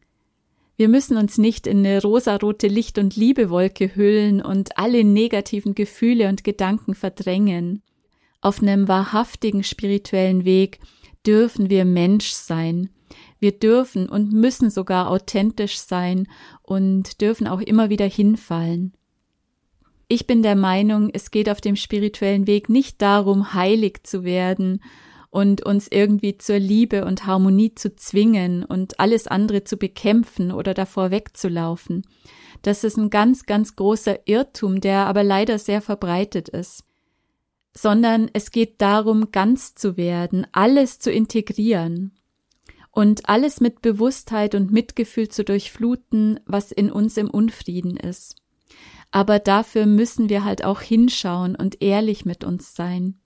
Wir 0.75 0.89
müssen 0.89 1.17
uns 1.17 1.37
nicht 1.37 1.67
in 1.67 1.85
eine 1.85 2.01
rosarote 2.01 2.67
Licht- 2.67 2.97
und 2.97 3.15
Liebewolke 3.15 3.95
hüllen 3.95 4.41
und 4.41 4.77
alle 4.79 5.03
negativen 5.03 5.75
Gefühle 5.75 6.27
und 6.29 6.43
Gedanken 6.43 6.95
verdrängen. 6.95 7.83
Auf 8.41 8.59
einem 8.59 8.87
wahrhaftigen 8.87 9.63
spirituellen 9.63 10.45
Weg 10.45 10.79
dürfen 11.25 11.69
wir 11.69 11.85
Mensch 11.85 12.31
sein. 12.31 12.89
Wir 13.39 13.51
dürfen 13.51 14.09
und 14.09 14.33
müssen 14.33 14.71
sogar 14.71 15.11
authentisch 15.11 15.77
sein 15.77 16.27
und 16.63 17.21
dürfen 17.21 17.47
auch 17.47 17.61
immer 17.61 17.89
wieder 17.91 18.05
hinfallen. 18.05 18.93
Ich 20.07 20.25
bin 20.25 20.41
der 20.41 20.55
Meinung, 20.55 21.11
es 21.13 21.29
geht 21.29 21.49
auf 21.49 21.61
dem 21.61 21.75
spirituellen 21.75 22.47
Weg 22.47 22.67
nicht 22.67 23.01
darum, 23.01 23.53
heilig 23.53 24.03
zu 24.03 24.23
werden 24.23 24.83
und 25.29 25.63
uns 25.63 25.87
irgendwie 25.87 26.37
zur 26.37 26.57
Liebe 26.57 27.05
und 27.05 27.25
Harmonie 27.27 27.75
zu 27.75 27.95
zwingen 27.95 28.65
und 28.65 28.99
alles 28.99 29.27
andere 29.27 29.63
zu 29.63 29.77
bekämpfen 29.77 30.51
oder 30.51 30.73
davor 30.73 31.11
wegzulaufen. 31.11 32.05
Das 32.63 32.83
ist 32.83 32.97
ein 32.97 33.11
ganz, 33.11 33.45
ganz 33.45 33.75
großer 33.75 34.27
Irrtum, 34.27 34.81
der 34.81 35.05
aber 35.05 35.23
leider 35.23 35.59
sehr 35.59 35.81
verbreitet 35.81 36.49
ist 36.49 36.83
sondern 37.73 38.29
es 38.33 38.51
geht 38.51 38.81
darum, 38.81 39.31
ganz 39.31 39.75
zu 39.75 39.97
werden, 39.97 40.45
alles 40.51 40.99
zu 40.99 41.11
integrieren 41.11 42.11
und 42.91 43.29
alles 43.29 43.61
mit 43.61 43.81
Bewusstheit 43.81 44.55
und 44.55 44.71
Mitgefühl 44.71 45.29
zu 45.29 45.43
durchfluten, 45.43 46.39
was 46.45 46.71
in 46.71 46.91
uns 46.91 47.17
im 47.17 47.29
Unfrieden 47.29 47.97
ist. 47.97 48.35
Aber 49.11 49.39
dafür 49.39 49.85
müssen 49.85 50.29
wir 50.29 50.43
halt 50.43 50.63
auch 50.63 50.81
hinschauen 50.81 51.55
und 51.55 51.81
ehrlich 51.81 52.25
mit 52.25 52.43
uns 52.43 52.75
sein. 52.75 53.19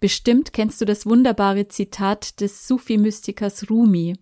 Bestimmt 0.00 0.52
kennst 0.52 0.80
du 0.80 0.84
das 0.84 1.06
wunderbare 1.06 1.68
Zitat 1.68 2.40
des 2.40 2.68
Sufi-Mystikers 2.68 3.68
Rumi. 3.68 4.14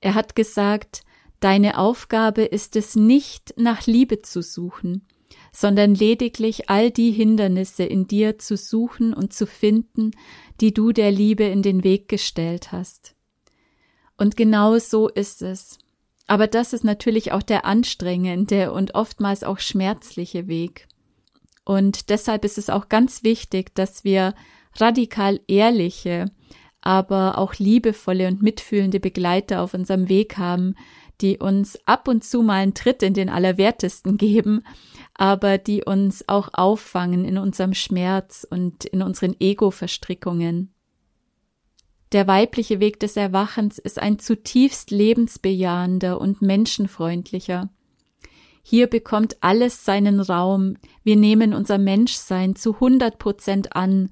Er 0.00 0.14
hat 0.14 0.34
gesagt, 0.36 1.02
Deine 1.42 1.76
Aufgabe 1.76 2.42
ist 2.42 2.76
es 2.76 2.94
nicht, 2.94 3.54
nach 3.56 3.84
Liebe 3.88 4.22
zu 4.22 4.42
suchen, 4.42 5.08
sondern 5.52 5.94
lediglich 5.94 6.70
all 6.70 6.90
die 6.90 7.12
Hindernisse 7.12 7.84
in 7.84 8.08
dir 8.08 8.38
zu 8.38 8.56
suchen 8.56 9.12
und 9.12 9.32
zu 9.34 9.46
finden, 9.46 10.12
die 10.60 10.72
du 10.72 10.92
der 10.92 11.12
Liebe 11.12 11.44
in 11.44 11.62
den 11.62 11.84
Weg 11.84 12.08
gestellt 12.08 12.72
hast. 12.72 13.14
Und 14.16 14.36
genau 14.36 14.78
so 14.78 15.08
ist 15.08 15.42
es. 15.42 15.78
Aber 16.26 16.46
das 16.46 16.72
ist 16.72 16.84
natürlich 16.84 17.32
auch 17.32 17.42
der 17.42 17.66
anstrengende 17.66 18.72
und 18.72 18.94
oftmals 18.94 19.44
auch 19.44 19.58
schmerzliche 19.58 20.48
Weg. 20.48 20.88
Und 21.64 22.08
deshalb 22.08 22.44
ist 22.44 22.58
es 22.58 22.70
auch 22.70 22.88
ganz 22.88 23.22
wichtig, 23.22 23.74
dass 23.74 24.04
wir 24.04 24.34
radikal 24.76 25.40
ehrliche, 25.46 26.26
aber 26.80 27.38
auch 27.38 27.54
liebevolle 27.54 28.26
und 28.28 28.42
mitfühlende 28.42 29.00
Begleiter 29.00 29.60
auf 29.60 29.74
unserem 29.74 30.08
Weg 30.08 30.38
haben, 30.38 30.74
die 31.20 31.38
uns 31.38 31.78
ab 31.86 32.08
und 32.08 32.24
zu 32.24 32.42
mal 32.42 32.62
einen 32.62 32.74
Tritt 32.74 33.02
in 33.02 33.14
den 33.14 33.28
Allerwertesten 33.28 34.16
geben, 34.16 34.64
aber 35.14 35.58
die 35.58 35.84
uns 35.84 36.28
auch 36.28 36.50
auffangen 36.52 37.24
in 37.24 37.38
unserem 37.38 37.74
Schmerz 37.74 38.46
und 38.48 38.84
in 38.84 39.02
unseren 39.02 39.36
Ego-Verstrickungen. 39.38 40.72
Der 42.12 42.26
weibliche 42.26 42.78
Weg 42.80 43.00
des 43.00 43.16
Erwachens 43.16 43.78
ist 43.78 43.98
ein 43.98 44.18
zutiefst 44.18 44.90
lebensbejahender 44.90 46.20
und 46.20 46.42
menschenfreundlicher. 46.42 47.70
Hier 48.62 48.86
bekommt 48.86 49.36
alles 49.40 49.84
seinen 49.84 50.20
Raum. 50.20 50.76
Wir 51.02 51.16
nehmen 51.16 51.54
unser 51.54 51.78
Menschsein 51.78 52.54
zu 52.54 52.74
100 52.74 53.18
Prozent 53.18 53.74
an 53.74 54.10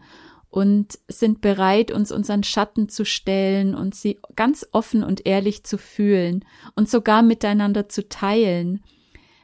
und 0.50 0.98
sind 1.06 1.40
bereit, 1.40 1.92
uns 1.92 2.10
unseren 2.10 2.42
Schatten 2.42 2.88
zu 2.88 3.04
stellen 3.04 3.74
und 3.74 3.94
sie 3.94 4.18
ganz 4.34 4.66
offen 4.72 5.04
und 5.04 5.24
ehrlich 5.26 5.64
zu 5.64 5.78
fühlen 5.78 6.44
und 6.74 6.88
sogar 6.90 7.22
miteinander 7.22 7.88
zu 7.88 8.08
teilen, 8.08 8.82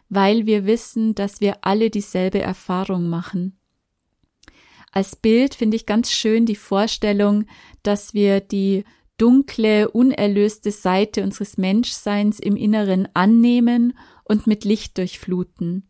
weil 0.08 0.46
wir 0.46 0.66
wissen, 0.66 1.14
dass 1.14 1.40
wir 1.40 1.58
alle 1.62 1.90
dieselbe 1.90 2.40
Erfahrung 2.40 3.08
machen. 3.08 3.56
Als 4.90 5.14
Bild 5.14 5.54
finde 5.54 5.76
ich 5.76 5.86
ganz 5.86 6.10
schön 6.10 6.44
die 6.44 6.56
Vorstellung, 6.56 7.44
dass 7.82 8.12
wir 8.12 8.40
die 8.40 8.84
dunkle, 9.16 9.90
unerlöste 9.90 10.72
Seite 10.72 11.22
unseres 11.22 11.56
Menschseins 11.56 12.40
im 12.40 12.56
Inneren 12.56 13.08
annehmen 13.14 13.96
und 14.24 14.46
mit 14.46 14.64
Licht 14.64 14.98
durchfluten. 14.98 15.88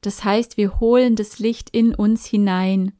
Das 0.00 0.24
heißt, 0.24 0.56
wir 0.56 0.80
holen 0.80 1.14
das 1.14 1.38
Licht 1.38 1.70
in 1.70 1.94
uns 1.94 2.24
hinein 2.24 2.92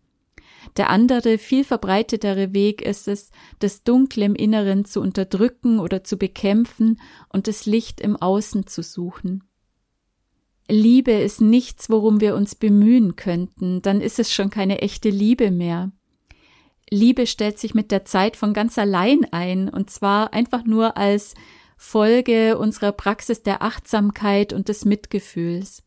der 0.76 0.90
andere, 0.90 1.38
viel 1.38 1.64
verbreitetere 1.64 2.52
Weg 2.52 2.82
ist 2.82 3.08
es, 3.08 3.30
das 3.58 3.82
Dunkle 3.82 4.24
im 4.24 4.34
Inneren 4.34 4.84
zu 4.84 5.00
unterdrücken 5.00 5.78
oder 5.78 6.04
zu 6.04 6.16
bekämpfen 6.16 7.00
und 7.28 7.48
das 7.48 7.66
Licht 7.66 8.00
im 8.00 8.16
Außen 8.16 8.66
zu 8.66 8.82
suchen. 8.82 9.44
Liebe 10.68 11.12
ist 11.12 11.40
nichts, 11.40 11.90
worum 11.90 12.20
wir 12.20 12.36
uns 12.36 12.54
bemühen 12.54 13.16
könnten, 13.16 13.82
dann 13.82 14.00
ist 14.00 14.18
es 14.18 14.32
schon 14.32 14.50
keine 14.50 14.80
echte 14.80 15.10
Liebe 15.10 15.50
mehr. 15.50 15.90
Liebe 16.90 17.26
stellt 17.26 17.58
sich 17.58 17.74
mit 17.74 17.90
der 17.90 18.04
Zeit 18.04 18.36
von 18.36 18.52
ganz 18.52 18.78
allein 18.78 19.26
ein, 19.32 19.68
und 19.68 19.90
zwar 19.90 20.32
einfach 20.32 20.64
nur 20.64 20.96
als 20.96 21.34
Folge 21.76 22.58
unserer 22.58 22.92
Praxis 22.92 23.42
der 23.42 23.62
Achtsamkeit 23.62 24.52
und 24.52 24.68
des 24.68 24.84
Mitgefühls. 24.84 25.82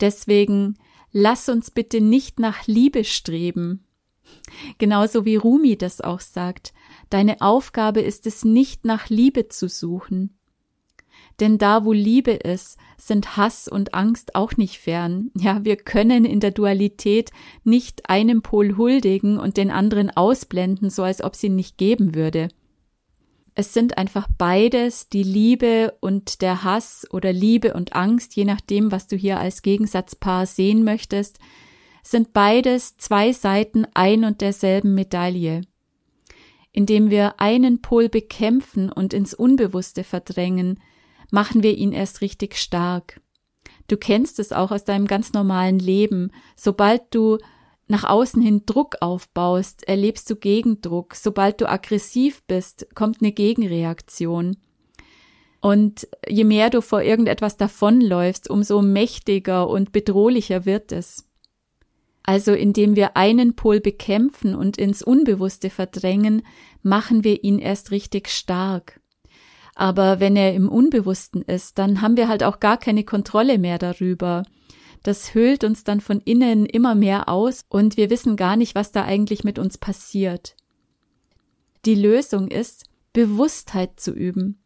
Deswegen 0.00 0.78
lass 1.12 1.48
uns 1.48 1.70
bitte 1.70 2.00
nicht 2.00 2.38
nach 2.38 2.66
Liebe 2.66 3.04
streben, 3.04 3.84
Genauso 4.78 5.24
wie 5.24 5.36
Rumi 5.36 5.76
das 5.76 6.00
auch 6.00 6.20
sagt, 6.20 6.72
deine 7.10 7.40
Aufgabe 7.40 8.00
ist 8.00 8.26
es 8.26 8.44
nicht 8.44 8.84
nach 8.84 9.08
Liebe 9.08 9.48
zu 9.48 9.68
suchen. 9.68 10.38
Denn 11.40 11.56
da, 11.58 11.84
wo 11.84 11.92
Liebe 11.92 12.32
ist, 12.32 12.78
sind 12.96 13.36
Hass 13.36 13.68
und 13.68 13.94
Angst 13.94 14.34
auch 14.34 14.56
nicht 14.56 14.78
fern. 14.78 15.30
Ja, 15.36 15.64
wir 15.64 15.76
können 15.76 16.24
in 16.24 16.40
der 16.40 16.50
Dualität 16.50 17.30
nicht 17.62 18.10
einem 18.10 18.42
Pol 18.42 18.76
huldigen 18.76 19.38
und 19.38 19.56
den 19.56 19.70
anderen 19.70 20.10
ausblenden, 20.10 20.90
so 20.90 21.04
als 21.04 21.22
ob 21.22 21.36
sie 21.36 21.48
nicht 21.48 21.78
geben 21.78 22.14
würde. 22.14 22.48
Es 23.54 23.72
sind 23.72 23.98
einfach 23.98 24.28
beides, 24.36 25.08
die 25.08 25.22
Liebe 25.22 25.94
und 26.00 26.42
der 26.42 26.62
Hass 26.62 27.06
oder 27.10 27.32
Liebe 27.32 27.74
und 27.74 27.92
Angst, 27.92 28.36
je 28.36 28.44
nachdem, 28.44 28.92
was 28.92 29.06
du 29.06 29.16
hier 29.16 29.38
als 29.38 29.62
Gegensatzpaar 29.62 30.46
sehen 30.46 30.84
möchtest, 30.84 31.38
sind 32.10 32.32
beides 32.32 32.96
zwei 32.96 33.32
Seiten 33.32 33.86
ein 33.92 34.24
und 34.24 34.40
derselben 34.40 34.94
Medaille. 34.94 35.60
Indem 36.72 37.10
wir 37.10 37.40
einen 37.40 37.82
Pol 37.82 38.08
bekämpfen 38.08 38.90
und 38.90 39.12
ins 39.12 39.34
Unbewusste 39.34 40.04
verdrängen, 40.04 40.80
machen 41.30 41.62
wir 41.62 41.76
ihn 41.76 41.92
erst 41.92 42.20
richtig 42.20 42.56
stark. 42.56 43.20
Du 43.88 43.96
kennst 43.96 44.38
es 44.38 44.52
auch 44.52 44.70
aus 44.70 44.84
deinem 44.84 45.06
ganz 45.06 45.32
normalen 45.32 45.78
Leben. 45.78 46.30
Sobald 46.56 47.02
du 47.14 47.38
nach 47.88 48.04
außen 48.04 48.40
hin 48.40 48.62
Druck 48.64 48.96
aufbaust, 49.00 49.86
erlebst 49.88 50.30
du 50.30 50.36
Gegendruck. 50.36 51.14
Sobald 51.14 51.60
du 51.60 51.68
aggressiv 51.68 52.42
bist, 52.46 52.86
kommt 52.94 53.20
eine 53.20 53.32
Gegenreaktion. 53.32 54.56
Und 55.60 56.06
je 56.26 56.44
mehr 56.44 56.70
du 56.70 56.80
vor 56.80 57.02
irgendetwas 57.02 57.56
davonläufst, 57.56 58.48
umso 58.48 58.80
mächtiger 58.80 59.68
und 59.68 59.92
bedrohlicher 59.92 60.64
wird 60.64 60.92
es. 60.92 61.27
Also 62.28 62.52
indem 62.52 62.94
wir 62.94 63.16
einen 63.16 63.56
Pol 63.56 63.80
bekämpfen 63.80 64.54
und 64.54 64.76
ins 64.76 65.02
Unbewusste 65.02 65.70
verdrängen, 65.70 66.42
machen 66.82 67.24
wir 67.24 67.42
ihn 67.42 67.58
erst 67.58 67.90
richtig 67.90 68.28
stark. 68.28 69.00
Aber 69.74 70.20
wenn 70.20 70.36
er 70.36 70.52
im 70.52 70.68
Unbewussten 70.68 71.40
ist, 71.40 71.78
dann 71.78 72.02
haben 72.02 72.18
wir 72.18 72.28
halt 72.28 72.44
auch 72.44 72.60
gar 72.60 72.76
keine 72.76 73.02
Kontrolle 73.02 73.56
mehr 73.56 73.78
darüber. 73.78 74.42
Das 75.02 75.32
höhlt 75.32 75.64
uns 75.64 75.84
dann 75.84 76.02
von 76.02 76.20
innen 76.20 76.66
immer 76.66 76.94
mehr 76.94 77.30
aus 77.30 77.64
und 77.70 77.96
wir 77.96 78.10
wissen 78.10 78.36
gar 78.36 78.56
nicht, 78.56 78.74
was 78.74 78.92
da 78.92 79.04
eigentlich 79.06 79.42
mit 79.42 79.58
uns 79.58 79.78
passiert. 79.78 80.54
Die 81.86 81.94
Lösung 81.94 82.48
ist, 82.48 82.84
Bewusstheit 83.14 83.98
zu 83.98 84.12
üben. 84.12 84.62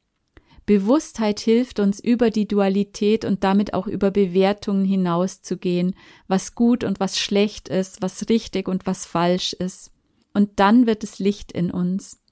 Bewusstheit 0.65 1.41
hilft 1.41 1.81
uns 1.81 1.99
über 1.99 2.31
die 2.31 2.47
Dualität 2.47 3.25
und 3.25 3.43
damit 3.43 3.75
auch 3.75 3.87
über 3.87 4.11
Bewertungen 4.11 4.85
hinauszugehen, 4.85 5.97
was 6.29 6.55
gut 6.55 6.85
und 6.85 7.01
was 7.01 7.19
schlecht 7.19 7.69
ist, 7.69 8.01
was 8.01 8.29
richtig 8.29 8.69
und 8.69 8.87
was 8.87 9.05
falsch 9.05 9.53
ist. 9.55 9.91
Und 10.35 10.61
dann 10.61 10.87
wird 10.87 11.03
es 11.03 11.19
Licht 11.19 11.53
in 11.53 11.71
uns. 11.71 12.23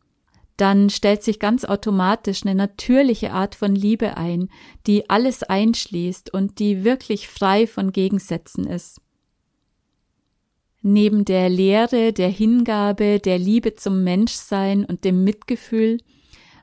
Dann 0.56 0.90
stellt 0.90 1.22
sich 1.22 1.38
ganz 1.38 1.64
automatisch 1.64 2.42
eine 2.44 2.54
natürliche 2.54 3.32
Art 3.32 3.54
von 3.54 3.74
Liebe 3.74 4.16
ein, 4.16 4.50
die 4.86 5.08
alles 5.08 5.42
einschließt 5.42 6.32
und 6.32 6.58
die 6.58 6.84
wirklich 6.84 7.28
frei 7.28 7.66
von 7.66 7.92
Gegensätzen 7.92 8.66
ist. 8.66 9.00
Neben 10.82 11.24
der 11.24 11.48
Lehre, 11.48 12.12
der 12.12 12.28
Hingabe, 12.28 13.20
der 13.20 13.38
Liebe 13.38 13.74
zum 13.74 14.04
Menschsein 14.04 14.84
und 14.84 15.04
dem 15.04 15.24
Mitgefühl 15.24 15.98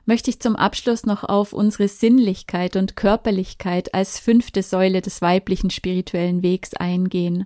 möchte 0.08 0.30
ich 0.30 0.40
zum 0.40 0.56
Abschluss 0.56 1.04
noch 1.04 1.22
auf 1.22 1.52
unsere 1.52 1.86
Sinnlichkeit 1.86 2.76
und 2.76 2.96
Körperlichkeit 2.96 3.92
als 3.92 4.18
fünfte 4.18 4.62
Säule 4.62 5.02
des 5.02 5.20
weiblichen 5.20 5.68
spirituellen 5.68 6.42
Wegs 6.42 6.72
eingehen. 6.72 7.44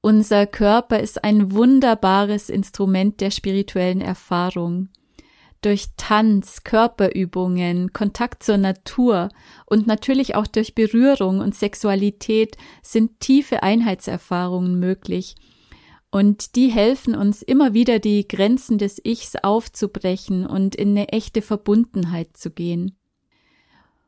Unser 0.00 0.48
Körper 0.48 0.98
ist 0.98 1.22
ein 1.22 1.52
wunderbares 1.52 2.50
Instrument 2.50 3.20
der 3.20 3.30
spirituellen 3.30 4.00
Erfahrung. 4.00 4.88
Durch 5.62 5.90
Tanz, 5.96 6.64
Körperübungen, 6.64 7.92
Kontakt 7.92 8.42
zur 8.42 8.56
Natur 8.56 9.28
und 9.64 9.86
natürlich 9.86 10.34
auch 10.34 10.48
durch 10.48 10.74
Berührung 10.74 11.38
und 11.38 11.54
Sexualität 11.54 12.56
sind 12.82 13.20
tiefe 13.20 13.62
Einheitserfahrungen 13.62 14.80
möglich, 14.80 15.36
und 16.10 16.56
die 16.56 16.68
helfen 16.68 17.14
uns 17.14 17.42
immer 17.42 17.72
wieder 17.72 17.98
die 17.98 18.26
Grenzen 18.26 18.78
des 18.78 19.00
Ichs 19.04 19.36
aufzubrechen 19.36 20.44
und 20.44 20.74
in 20.74 20.90
eine 20.90 21.08
echte 21.08 21.40
Verbundenheit 21.42 22.36
zu 22.36 22.50
gehen. 22.50 22.96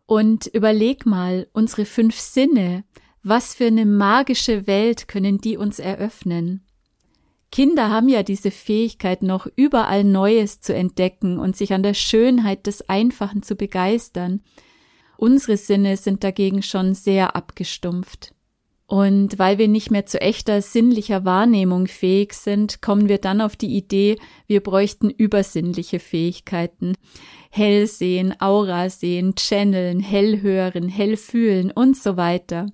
Und 0.07 0.47
überleg 0.47 1.07
mal, 1.07 1.47
unsere 1.53 1.85
fünf 1.85 2.19
Sinne, 2.19 2.85
was 3.23 3.55
für 3.55 3.67
eine 3.67 3.87
magische 3.87 4.67
Welt 4.67 5.07
können 5.07 5.39
die 5.39 5.57
uns 5.57 5.79
eröffnen? 5.79 6.67
Kinder 7.53 7.91
haben 7.91 8.09
ja 8.09 8.23
diese 8.23 8.51
Fähigkeit 8.51 9.23
noch 9.23 9.47
überall 9.57 10.05
Neues 10.05 10.61
zu 10.61 10.75
entdecken 10.75 11.39
und 11.39 11.55
sich 11.55 11.73
an 11.73 11.83
der 11.83 11.95
Schönheit 11.95 12.67
des 12.67 12.89
Einfachen 12.89 13.43
zu 13.43 13.55
begeistern. 13.55 14.41
Unsere 15.19 15.57
Sinne 15.57 15.97
sind 15.99 16.25
dagegen 16.25 16.63
schon 16.63 16.95
sehr 16.95 17.37
abgestumpft. 17.37 18.35
Und 18.93 19.39
weil 19.39 19.57
wir 19.57 19.69
nicht 19.69 19.91
mehr 19.91 20.05
zu 20.05 20.21
echter 20.21 20.61
sinnlicher 20.61 21.25
Wahrnehmung 21.25 21.87
fähig 21.87 22.35
sind, 22.35 22.83
kommen 22.83 23.09
wir 23.09 23.17
dann 23.17 23.41
auf 23.41 23.57
die 23.57 23.75
Idee, 23.75 24.19
wir 24.47 24.63
bräuchten 24.63 25.09
übersinnliche 25.09 25.99
Fähigkeiten. 25.99 26.99
Hell 27.49 27.87
sehen, 27.87 28.35
Aura 28.39 28.91
sehen, 28.91 29.35
channeln, 29.35 30.01
hell 30.01 30.43
hören, 30.43 30.91
hell 30.91 31.17
fühlen 31.17 31.71
und 31.71 31.97
so 31.97 32.19
weiter. 32.19 32.67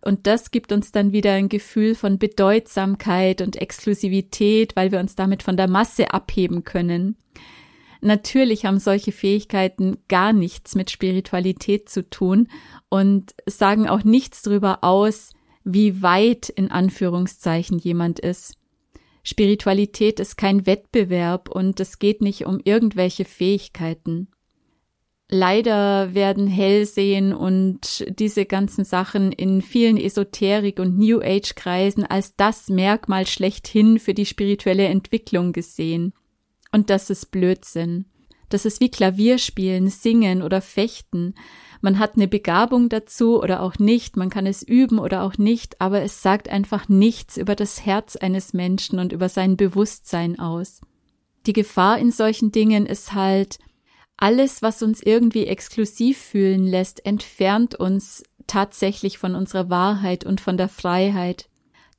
Und 0.00 0.28
das 0.28 0.52
gibt 0.52 0.70
uns 0.70 0.92
dann 0.92 1.10
wieder 1.10 1.32
ein 1.32 1.48
Gefühl 1.48 1.96
von 1.96 2.20
Bedeutsamkeit 2.20 3.40
und 3.40 3.56
Exklusivität, 3.56 4.76
weil 4.76 4.92
wir 4.92 5.00
uns 5.00 5.16
damit 5.16 5.42
von 5.42 5.56
der 5.56 5.66
Masse 5.66 6.12
abheben 6.12 6.62
können. 6.62 7.16
Natürlich 8.04 8.66
haben 8.66 8.80
solche 8.80 9.12
Fähigkeiten 9.12 9.96
gar 10.08 10.34
nichts 10.34 10.74
mit 10.74 10.90
Spiritualität 10.90 11.88
zu 11.88 12.08
tun 12.10 12.48
und 12.90 13.34
sagen 13.46 13.88
auch 13.88 14.04
nichts 14.04 14.42
darüber 14.42 14.84
aus, 14.84 15.32
wie 15.64 16.02
weit 16.02 16.50
in 16.50 16.70
Anführungszeichen 16.70 17.78
jemand 17.78 18.20
ist. 18.20 18.58
Spiritualität 19.22 20.20
ist 20.20 20.36
kein 20.36 20.66
Wettbewerb 20.66 21.48
und 21.48 21.80
es 21.80 21.98
geht 21.98 22.20
nicht 22.20 22.44
um 22.44 22.60
irgendwelche 22.62 23.24
Fähigkeiten. 23.24 24.28
Leider 25.30 26.12
werden 26.12 26.46
Hellsehen 26.46 27.32
und 27.32 28.04
diese 28.18 28.44
ganzen 28.44 28.84
Sachen 28.84 29.32
in 29.32 29.62
vielen 29.62 29.96
Esoterik- 29.96 30.78
und 30.78 30.98
New 30.98 31.22
Age-Kreisen 31.22 32.04
als 32.04 32.36
das 32.36 32.68
Merkmal 32.68 33.26
schlechthin 33.26 33.98
für 33.98 34.12
die 34.12 34.26
spirituelle 34.26 34.88
Entwicklung 34.88 35.54
gesehen. 35.54 36.12
Und 36.74 36.90
das 36.90 37.08
ist 37.08 37.30
Blödsinn. 37.30 38.06
Das 38.48 38.64
ist 38.64 38.80
wie 38.80 38.90
Klavierspielen, 38.90 39.86
Singen 39.90 40.42
oder 40.42 40.60
Fechten. 40.60 41.36
Man 41.80 42.00
hat 42.00 42.16
eine 42.16 42.26
Begabung 42.26 42.88
dazu 42.88 43.40
oder 43.40 43.62
auch 43.62 43.78
nicht, 43.78 44.16
man 44.16 44.28
kann 44.28 44.44
es 44.44 44.64
üben 44.64 44.98
oder 44.98 45.22
auch 45.22 45.38
nicht, 45.38 45.80
aber 45.80 46.02
es 46.02 46.20
sagt 46.20 46.48
einfach 46.48 46.88
nichts 46.88 47.36
über 47.36 47.54
das 47.54 47.86
Herz 47.86 48.16
eines 48.16 48.54
Menschen 48.54 48.98
und 48.98 49.12
über 49.12 49.28
sein 49.28 49.56
Bewusstsein 49.56 50.40
aus. 50.40 50.80
Die 51.46 51.52
Gefahr 51.52 51.96
in 52.00 52.10
solchen 52.10 52.50
Dingen 52.50 52.86
ist 52.86 53.14
halt, 53.14 53.60
alles, 54.16 54.60
was 54.60 54.82
uns 54.82 55.00
irgendwie 55.00 55.46
exklusiv 55.46 56.18
fühlen 56.18 56.66
lässt, 56.66 57.06
entfernt 57.06 57.76
uns 57.76 58.24
tatsächlich 58.48 59.18
von 59.18 59.36
unserer 59.36 59.70
Wahrheit 59.70 60.26
und 60.26 60.40
von 60.40 60.56
der 60.56 60.68
Freiheit. 60.68 61.48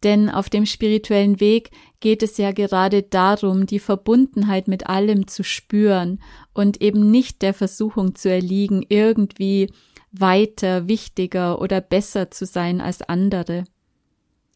Denn 0.05 0.29
auf 0.29 0.51
dem 0.51 0.67
spirituellen 0.67 1.39
Weg 1.39 1.71
geht 1.99 2.21
es 2.21 2.37
ja 2.37 2.51
gerade 2.51 3.01
darum, 3.01 3.65
die 3.65 3.79
Verbundenheit 3.79 4.67
mit 4.67 4.85
allem 4.85 5.25
zu 5.27 5.43
spüren 5.43 6.21
und 6.53 6.79
eben 6.79 7.09
nicht 7.09 7.41
der 7.41 7.55
Versuchung 7.55 8.13
zu 8.13 8.29
erliegen, 8.29 8.85
irgendwie 8.87 9.67
weiter, 10.11 10.87
wichtiger 10.87 11.59
oder 11.59 11.81
besser 11.81 12.29
zu 12.29 12.45
sein 12.45 12.81
als 12.81 13.01
andere. 13.01 13.63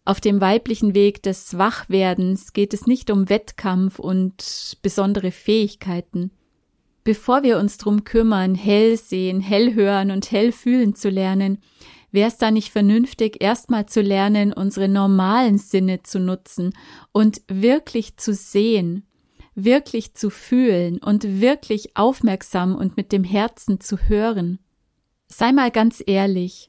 Auf 0.05 0.21
dem 0.21 0.39
weiblichen 0.39 0.93
Weg 0.93 1.23
des 1.23 1.57
Wachwerdens 1.57 2.53
geht 2.53 2.75
es 2.75 2.85
nicht 2.85 3.09
um 3.09 3.27
Wettkampf 3.27 3.97
und 3.97 4.77
besondere 4.83 5.31
Fähigkeiten. 5.31 6.29
Bevor 7.03 7.41
wir 7.41 7.57
uns 7.57 7.79
drum 7.79 8.03
kümmern, 8.03 8.53
hell 8.53 8.97
sehen, 8.97 9.39
hell 9.39 9.73
hören 9.73 10.11
und 10.11 10.31
hell 10.31 10.51
fühlen 10.51 10.93
zu 10.93 11.09
lernen, 11.09 11.57
wäre 12.11 12.27
es 12.27 12.37
da 12.37 12.51
nicht 12.51 12.71
vernünftig, 12.71 13.41
erstmal 13.41 13.85
zu 13.85 14.01
lernen, 14.01 14.53
unsere 14.53 14.87
normalen 14.87 15.57
Sinne 15.57 16.03
zu 16.03 16.19
nutzen 16.19 16.73
und 17.11 17.41
wirklich 17.47 18.17
zu 18.17 18.33
sehen, 18.33 19.05
wirklich 19.55 20.13
zu 20.13 20.29
fühlen 20.29 20.99
und 20.99 21.41
wirklich 21.41 21.95
aufmerksam 21.95 22.75
und 22.75 22.97
mit 22.97 23.11
dem 23.11 23.23
Herzen 23.23 23.79
zu 23.79 23.97
hören. 23.97 24.59
Sei 25.27 25.51
mal 25.51 25.71
ganz 25.71 26.03
ehrlich, 26.05 26.67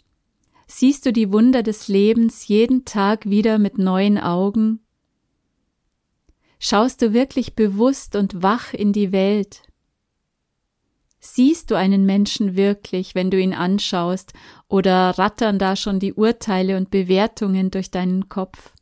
siehst 0.66 1.06
du 1.06 1.12
die 1.12 1.32
Wunder 1.32 1.62
des 1.62 1.88
Lebens 1.88 2.46
jeden 2.48 2.84
Tag 2.84 3.28
wieder 3.28 3.58
mit 3.58 3.78
neuen 3.78 4.18
Augen? 4.18 4.80
Schaust 6.58 7.00
du 7.00 7.14
wirklich 7.14 7.54
bewusst 7.54 8.16
und 8.16 8.42
wach 8.42 8.74
in 8.74 8.92
die 8.92 9.12
Welt? 9.12 9.62
Siehst 11.22 11.70
du 11.70 11.74
einen 11.74 12.06
Menschen 12.06 12.56
wirklich, 12.56 13.14
wenn 13.14 13.30
du 13.30 13.38
ihn 13.38 13.52
anschaust, 13.52 14.32
oder 14.68 15.18
rattern 15.18 15.58
da 15.58 15.76
schon 15.76 16.00
die 16.00 16.14
Urteile 16.14 16.78
und 16.78 16.90
Bewertungen 16.90 17.70
durch 17.70 17.90
deinen 17.90 18.30
Kopf? 18.30 18.72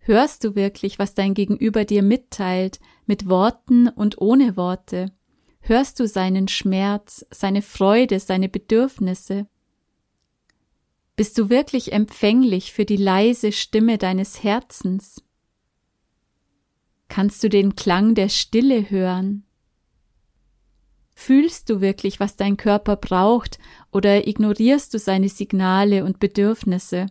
Hörst 0.00 0.44
du 0.44 0.54
wirklich, 0.54 0.98
was 0.98 1.14
dein 1.14 1.32
Gegenüber 1.32 1.86
dir 1.86 2.02
mitteilt, 2.02 2.78
mit 3.06 3.28
Worten 3.28 3.88
und 3.88 4.20
ohne 4.20 4.56
Worte? 4.58 5.12
Hörst 5.60 5.98
du 5.98 6.06
seinen 6.06 6.46
Schmerz, 6.46 7.26
seine 7.30 7.62
Freude, 7.62 8.20
seine 8.20 8.50
Bedürfnisse? 8.50 9.46
Bist 11.16 11.38
du 11.38 11.48
wirklich 11.48 11.92
empfänglich 11.92 12.72
für 12.72 12.84
die 12.84 12.96
leise 12.96 13.50
Stimme 13.50 13.96
deines 13.96 14.42
Herzens? 14.42 15.22
Kannst 17.08 17.42
du 17.42 17.48
den 17.48 17.76
Klang 17.76 18.14
der 18.14 18.28
Stille 18.28 18.90
hören? 18.90 19.47
Fühlst 21.20 21.68
du 21.68 21.80
wirklich, 21.80 22.20
was 22.20 22.36
dein 22.36 22.56
Körper 22.56 22.94
braucht, 22.94 23.58
oder 23.90 24.28
ignorierst 24.28 24.94
du 24.94 25.00
seine 25.00 25.28
Signale 25.28 26.04
und 26.04 26.20
Bedürfnisse? 26.20 27.06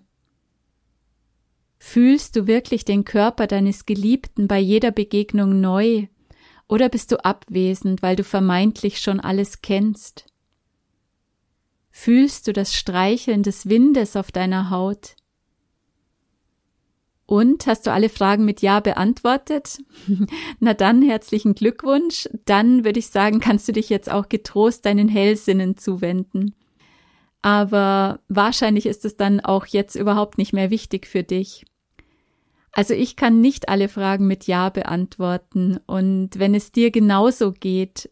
Fühlst 1.77 2.37
du 2.37 2.47
wirklich 2.47 2.85
den 2.85 3.03
Körper 3.03 3.47
deines 3.47 3.85
Geliebten 3.85 4.47
bei 4.47 4.59
jeder 4.59 4.91
Begegnung 4.91 5.59
neu, 5.59 6.07
oder 6.69 6.87
bist 6.87 7.11
du 7.11 7.23
abwesend, 7.25 8.01
weil 8.01 8.15
du 8.15 8.23
vermeintlich 8.23 9.01
schon 9.01 9.19
alles 9.19 9.61
kennst? 9.61 10.25
Fühlst 11.91 12.47
du 12.47 12.53
das 12.53 12.73
Streicheln 12.73 13.43
des 13.43 13.67
Windes 13.67 14.15
auf 14.15 14.31
deiner 14.31 14.69
Haut? 14.69 15.16
Und 17.27 17.67
hast 17.67 17.85
du 17.85 17.91
alle 17.91 18.07
Fragen 18.07 18.45
mit 18.45 18.61
Ja 18.61 18.79
beantwortet? 18.79 19.79
Na 20.61 20.73
dann, 20.73 21.01
herzlichen 21.01 21.55
Glückwunsch. 21.55 22.29
Dann 22.45 22.85
würde 22.85 22.99
ich 22.99 23.07
sagen, 23.07 23.41
kannst 23.41 23.67
du 23.67 23.73
dich 23.73 23.89
jetzt 23.89 24.09
auch 24.09 24.29
getrost 24.29 24.85
deinen 24.85 25.09
Hellsinnen 25.09 25.75
zuwenden. 25.75 26.55
Aber 27.41 28.21
wahrscheinlich 28.29 28.85
ist 28.85 29.03
es 29.03 29.17
dann 29.17 29.41
auch 29.41 29.65
jetzt 29.65 29.95
überhaupt 29.95 30.37
nicht 30.37 30.53
mehr 30.53 30.71
wichtig 30.71 31.05
für 31.05 31.23
dich. 31.23 31.65
Also 32.71 32.93
ich 32.93 33.17
kann 33.17 33.41
nicht 33.41 33.67
alle 33.67 33.89
Fragen 33.89 34.25
mit 34.25 34.47
Ja 34.47 34.69
beantworten. 34.69 35.79
Und 35.85 36.39
wenn 36.39 36.55
es 36.55 36.71
dir 36.71 36.91
genauso 36.91 37.51
geht, 37.51 38.09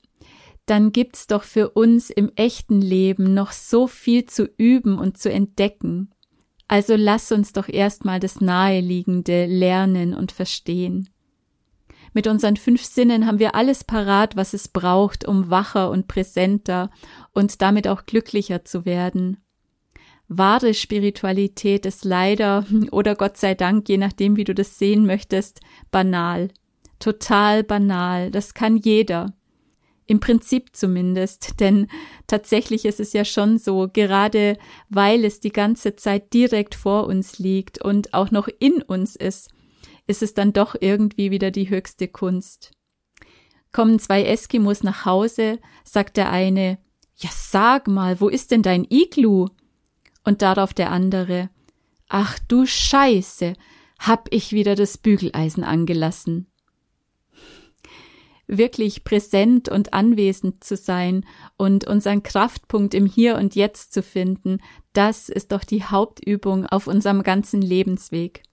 dann 0.65 0.91
gibt's 0.91 1.27
doch 1.27 1.43
für 1.43 1.69
uns 1.69 2.09
im 2.09 2.33
echten 2.35 2.81
Leben 2.81 3.33
noch 3.33 3.53
so 3.53 3.87
viel 3.87 4.25
zu 4.25 4.43
üben 4.57 4.97
und 4.97 5.17
zu 5.17 5.31
entdecken. 5.31 6.09
Also 6.67 6.95
lass 6.95 7.31
uns 7.31 7.53
doch 7.53 7.69
erstmal 7.69 8.19
das 8.19 8.41
Naheliegende 8.41 9.45
lernen 9.45 10.13
und 10.13 10.31
verstehen. 10.31 11.09
Mit 12.13 12.27
unseren 12.27 12.55
fünf 12.55 12.83
Sinnen 12.83 13.27
haben 13.27 13.39
wir 13.39 13.55
alles 13.55 13.83
parat, 13.83 14.35
was 14.35 14.53
es 14.53 14.69
braucht, 14.69 15.27
um 15.27 15.49
wacher 15.49 15.91
und 15.91 16.07
präsenter 16.07 16.89
und 17.33 17.61
damit 17.61 17.87
auch 17.87 18.05
glücklicher 18.05 18.63
zu 18.63 18.85
werden. 18.85 19.37
Wahre 20.27 20.73
Spiritualität 20.73 21.85
ist 21.85 22.03
leider 22.03 22.65
oder 22.91 23.15
Gott 23.15 23.37
sei 23.37 23.53
Dank, 23.53 23.87
je 23.89 23.97
nachdem, 23.97 24.37
wie 24.37 24.43
du 24.43 24.55
das 24.55 24.79
sehen 24.79 25.05
möchtest, 25.05 25.59
banal. 25.91 26.49
Total 26.99 27.63
banal. 27.63 28.31
Das 28.31 28.53
kann 28.53 28.77
jeder. 28.77 29.33
Im 30.07 30.19
Prinzip 30.19 30.75
zumindest, 30.75 31.59
denn 31.59 31.87
tatsächlich 32.27 32.85
ist 32.85 32.99
es 32.99 33.13
ja 33.13 33.25
schon 33.25 33.57
so, 33.57 33.89
gerade 33.91 34.57
weil 34.89 35.25
es 35.25 35.39
die 35.39 35.51
ganze 35.51 35.95
Zeit 35.95 36.33
direkt 36.33 36.75
vor 36.75 37.07
uns 37.07 37.39
liegt 37.39 37.83
und 37.83 38.13
auch 38.13 38.29
noch 38.29 38.47
in 38.59 38.83
uns 38.83 39.15
ist, 39.15 39.49
ist 40.05 40.21
es 40.21 40.35
dann 40.35 40.53
doch 40.53 40.75
irgendwie 40.79 41.31
wieder 41.31 41.49
die 41.49 41.69
höchste 41.69 42.07
Kunst. 42.07 42.71
Kommen 43.71 43.97
zwei 43.97 44.23
Eskimos 44.23 44.83
nach 44.83 45.05
Hause, 45.05 45.59
sagt 45.83 46.17
der 46.17 46.29
eine, 46.29 46.77
ja 47.15 47.29
sag 47.33 47.87
mal, 47.87 48.21
wo 48.21 48.29
ist 48.29 48.51
denn 48.51 48.61
dein 48.61 48.85
Iglu? 48.87 49.47
Und 50.23 50.41
darauf 50.41 50.73
der 50.73 50.91
andere, 50.91 51.49
ach 52.07 52.37
du 52.47 52.65
Scheiße, 52.65 53.53
hab 53.99 54.31
ich 54.31 54.51
wieder 54.51 54.75
das 54.75 54.97
Bügeleisen 54.97 55.63
angelassen 55.63 56.47
wirklich 58.47 59.03
präsent 59.03 59.69
und 59.69 59.93
anwesend 59.93 60.63
zu 60.63 60.75
sein 60.75 61.25
und 61.57 61.87
unseren 61.87 62.23
Kraftpunkt 62.23 62.93
im 62.93 63.05
Hier 63.05 63.37
und 63.37 63.55
Jetzt 63.55 63.93
zu 63.93 64.03
finden, 64.03 64.59
das 64.93 65.29
ist 65.29 65.51
doch 65.51 65.63
die 65.63 65.83
Hauptübung 65.83 66.65
auf 66.65 66.87
unserem 66.87 67.23
ganzen 67.23 67.61
Lebensweg. 67.61 68.43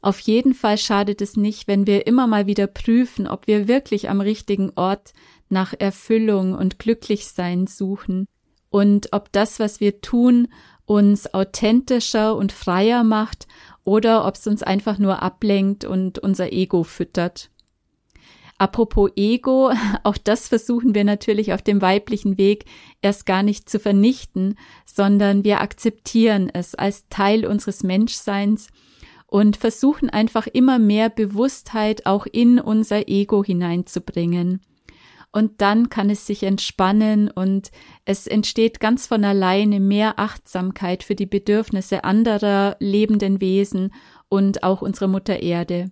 Auf 0.00 0.20
jeden 0.20 0.54
Fall 0.54 0.78
schadet 0.78 1.20
es 1.20 1.36
nicht, 1.36 1.66
wenn 1.66 1.86
wir 1.86 2.06
immer 2.06 2.26
mal 2.26 2.46
wieder 2.46 2.66
prüfen, 2.66 3.26
ob 3.26 3.46
wir 3.46 3.66
wirklich 3.66 4.08
am 4.08 4.20
richtigen 4.20 4.72
Ort 4.76 5.12
nach 5.48 5.74
Erfüllung 5.76 6.54
und 6.54 6.78
Glücklichsein 6.78 7.66
suchen 7.66 8.26
und 8.70 9.12
ob 9.12 9.32
das, 9.32 9.58
was 9.58 9.80
wir 9.80 10.00
tun, 10.00 10.48
uns 10.84 11.34
authentischer 11.34 12.36
und 12.36 12.52
freier 12.52 13.02
macht 13.02 13.46
oder 13.84 14.26
ob 14.26 14.36
es 14.36 14.46
uns 14.46 14.62
einfach 14.62 14.98
nur 14.98 15.22
ablenkt 15.22 15.84
und 15.84 16.18
unser 16.18 16.52
Ego 16.52 16.82
füttert. 16.84 17.50
Apropos 18.58 19.10
Ego, 19.14 19.70
auch 20.02 20.18
das 20.18 20.48
versuchen 20.48 20.94
wir 20.94 21.04
natürlich 21.04 21.52
auf 21.52 21.62
dem 21.62 21.80
weiblichen 21.80 22.36
Weg 22.36 22.64
erst 23.00 23.24
gar 23.24 23.42
nicht 23.42 23.70
zu 23.70 23.78
vernichten, 23.78 24.56
sondern 24.84 25.44
wir 25.44 25.60
akzeptieren 25.60 26.50
es 26.52 26.74
als 26.74 27.08
Teil 27.08 27.46
unseres 27.46 27.84
Menschseins 27.84 28.68
und 29.26 29.56
versuchen 29.56 30.10
einfach 30.10 30.46
immer 30.46 30.78
mehr 30.78 31.08
Bewusstheit 31.08 32.06
auch 32.06 32.26
in 32.26 32.58
unser 32.58 33.08
Ego 33.08 33.44
hineinzubringen. 33.44 34.60
Und 35.30 35.60
dann 35.60 35.90
kann 35.90 36.08
es 36.08 36.26
sich 36.26 36.42
entspannen 36.42 37.30
und 37.30 37.70
es 38.06 38.26
entsteht 38.26 38.80
ganz 38.80 39.06
von 39.06 39.24
alleine 39.24 39.78
mehr 39.78 40.18
Achtsamkeit 40.18 41.02
für 41.02 41.14
die 41.14 41.26
Bedürfnisse 41.26 42.02
anderer 42.02 42.76
lebenden 42.80 43.40
Wesen 43.42 43.92
und 44.30 44.62
auch 44.62 44.80
unserer 44.80 45.08
Mutter 45.08 45.40
Erde. 45.40 45.90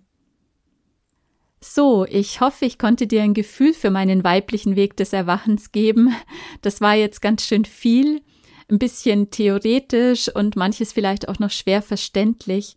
So, 1.69 2.05
ich 2.05 2.39
hoffe, 2.39 2.65
ich 2.65 2.79
konnte 2.79 3.07
dir 3.07 3.21
ein 3.21 3.33
Gefühl 3.33 3.73
für 3.73 3.91
meinen 3.91 4.23
weiblichen 4.23 4.77
Weg 4.77 4.95
des 4.95 5.11
Erwachens 5.11 5.71
geben. 5.71 6.15
Das 6.61 6.79
war 6.79 6.95
jetzt 6.95 7.21
ganz 7.21 7.43
schön 7.45 7.65
viel, 7.65 8.21
ein 8.71 8.79
bisschen 8.79 9.31
theoretisch 9.31 10.33
und 10.33 10.55
manches 10.55 10.93
vielleicht 10.93 11.27
auch 11.27 11.39
noch 11.39 11.51
schwer 11.51 11.81
verständlich. 11.81 12.75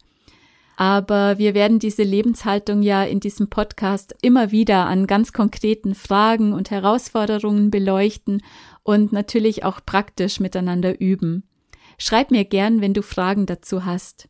Aber 0.77 1.39
wir 1.39 1.55
werden 1.55 1.79
diese 1.79 2.03
Lebenshaltung 2.03 2.83
ja 2.83 3.05
in 3.05 3.21
diesem 3.21 3.49
Podcast 3.49 4.15
immer 4.23 4.51
wieder 4.51 4.87
an 4.87 5.07
ganz 5.07 5.33
konkreten 5.33 5.95
Fragen 5.95 6.53
und 6.53 6.71
Herausforderungen 6.71 7.71
beleuchten 7.71 8.43
und 8.83 9.13
natürlich 9.13 9.65
auch 9.65 9.81
praktisch 9.87 10.41
miteinander 10.41 11.01
üben. 11.01 11.45
Schreib 11.97 12.33
mir 12.33 12.45
gern, 12.45 12.81
wenn 12.81 12.93
du 12.93 13.03
Fragen 13.03 13.47
dazu 13.47 13.85
hast. 13.85 14.29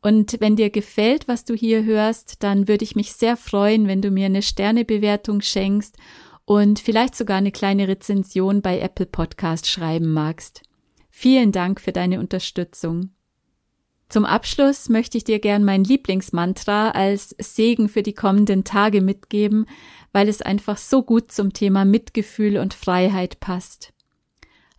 Und 0.00 0.36
wenn 0.40 0.56
dir 0.56 0.70
gefällt, 0.70 1.26
was 1.26 1.44
du 1.44 1.54
hier 1.54 1.84
hörst, 1.84 2.42
dann 2.42 2.68
würde 2.68 2.84
ich 2.84 2.94
mich 2.94 3.12
sehr 3.12 3.36
freuen, 3.36 3.88
wenn 3.88 4.00
du 4.00 4.10
mir 4.10 4.26
eine 4.26 4.42
Sternebewertung 4.42 5.40
schenkst 5.40 5.96
und 6.44 6.78
vielleicht 6.78 7.16
sogar 7.16 7.38
eine 7.38 7.52
kleine 7.52 7.88
Rezension 7.88 8.62
bei 8.62 8.78
Apple 8.78 9.06
Podcast 9.06 9.66
schreiben 9.66 10.12
magst. 10.12 10.62
Vielen 11.10 11.50
Dank 11.52 11.80
für 11.80 11.92
deine 11.92 12.20
Unterstützung. 12.20 13.10
Zum 14.08 14.24
Abschluss 14.24 14.88
möchte 14.88 15.18
ich 15.18 15.24
dir 15.24 15.38
gern 15.38 15.64
mein 15.64 15.84
Lieblingsmantra 15.84 16.92
als 16.92 17.34
Segen 17.38 17.90
für 17.90 18.02
die 18.02 18.14
kommenden 18.14 18.64
Tage 18.64 19.02
mitgeben, 19.02 19.66
weil 20.12 20.28
es 20.28 20.40
einfach 20.40 20.78
so 20.78 21.02
gut 21.02 21.30
zum 21.30 21.52
Thema 21.52 21.84
Mitgefühl 21.84 22.56
und 22.56 22.72
Freiheit 22.72 23.40
passt. 23.40 23.92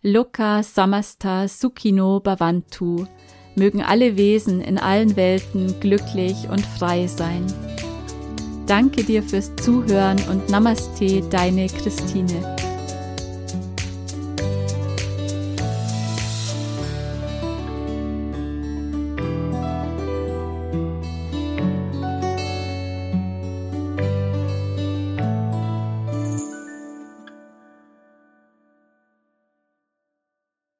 Loka 0.02 0.62
Samasta 0.62 1.46
Sukino 1.46 2.18
Bhavantu. 2.18 3.06
Mögen 3.54 3.82
alle 3.82 4.16
Wesen 4.16 4.60
in 4.60 4.78
allen 4.78 5.16
Welten 5.16 5.78
glücklich 5.80 6.48
und 6.50 6.64
frei 6.64 7.06
sein. 7.06 7.46
Danke 8.66 9.02
dir 9.02 9.22
fürs 9.22 9.54
Zuhören 9.56 10.18
und 10.30 10.48
Namaste, 10.48 11.22
deine 11.30 11.66
Christine. 11.66 12.69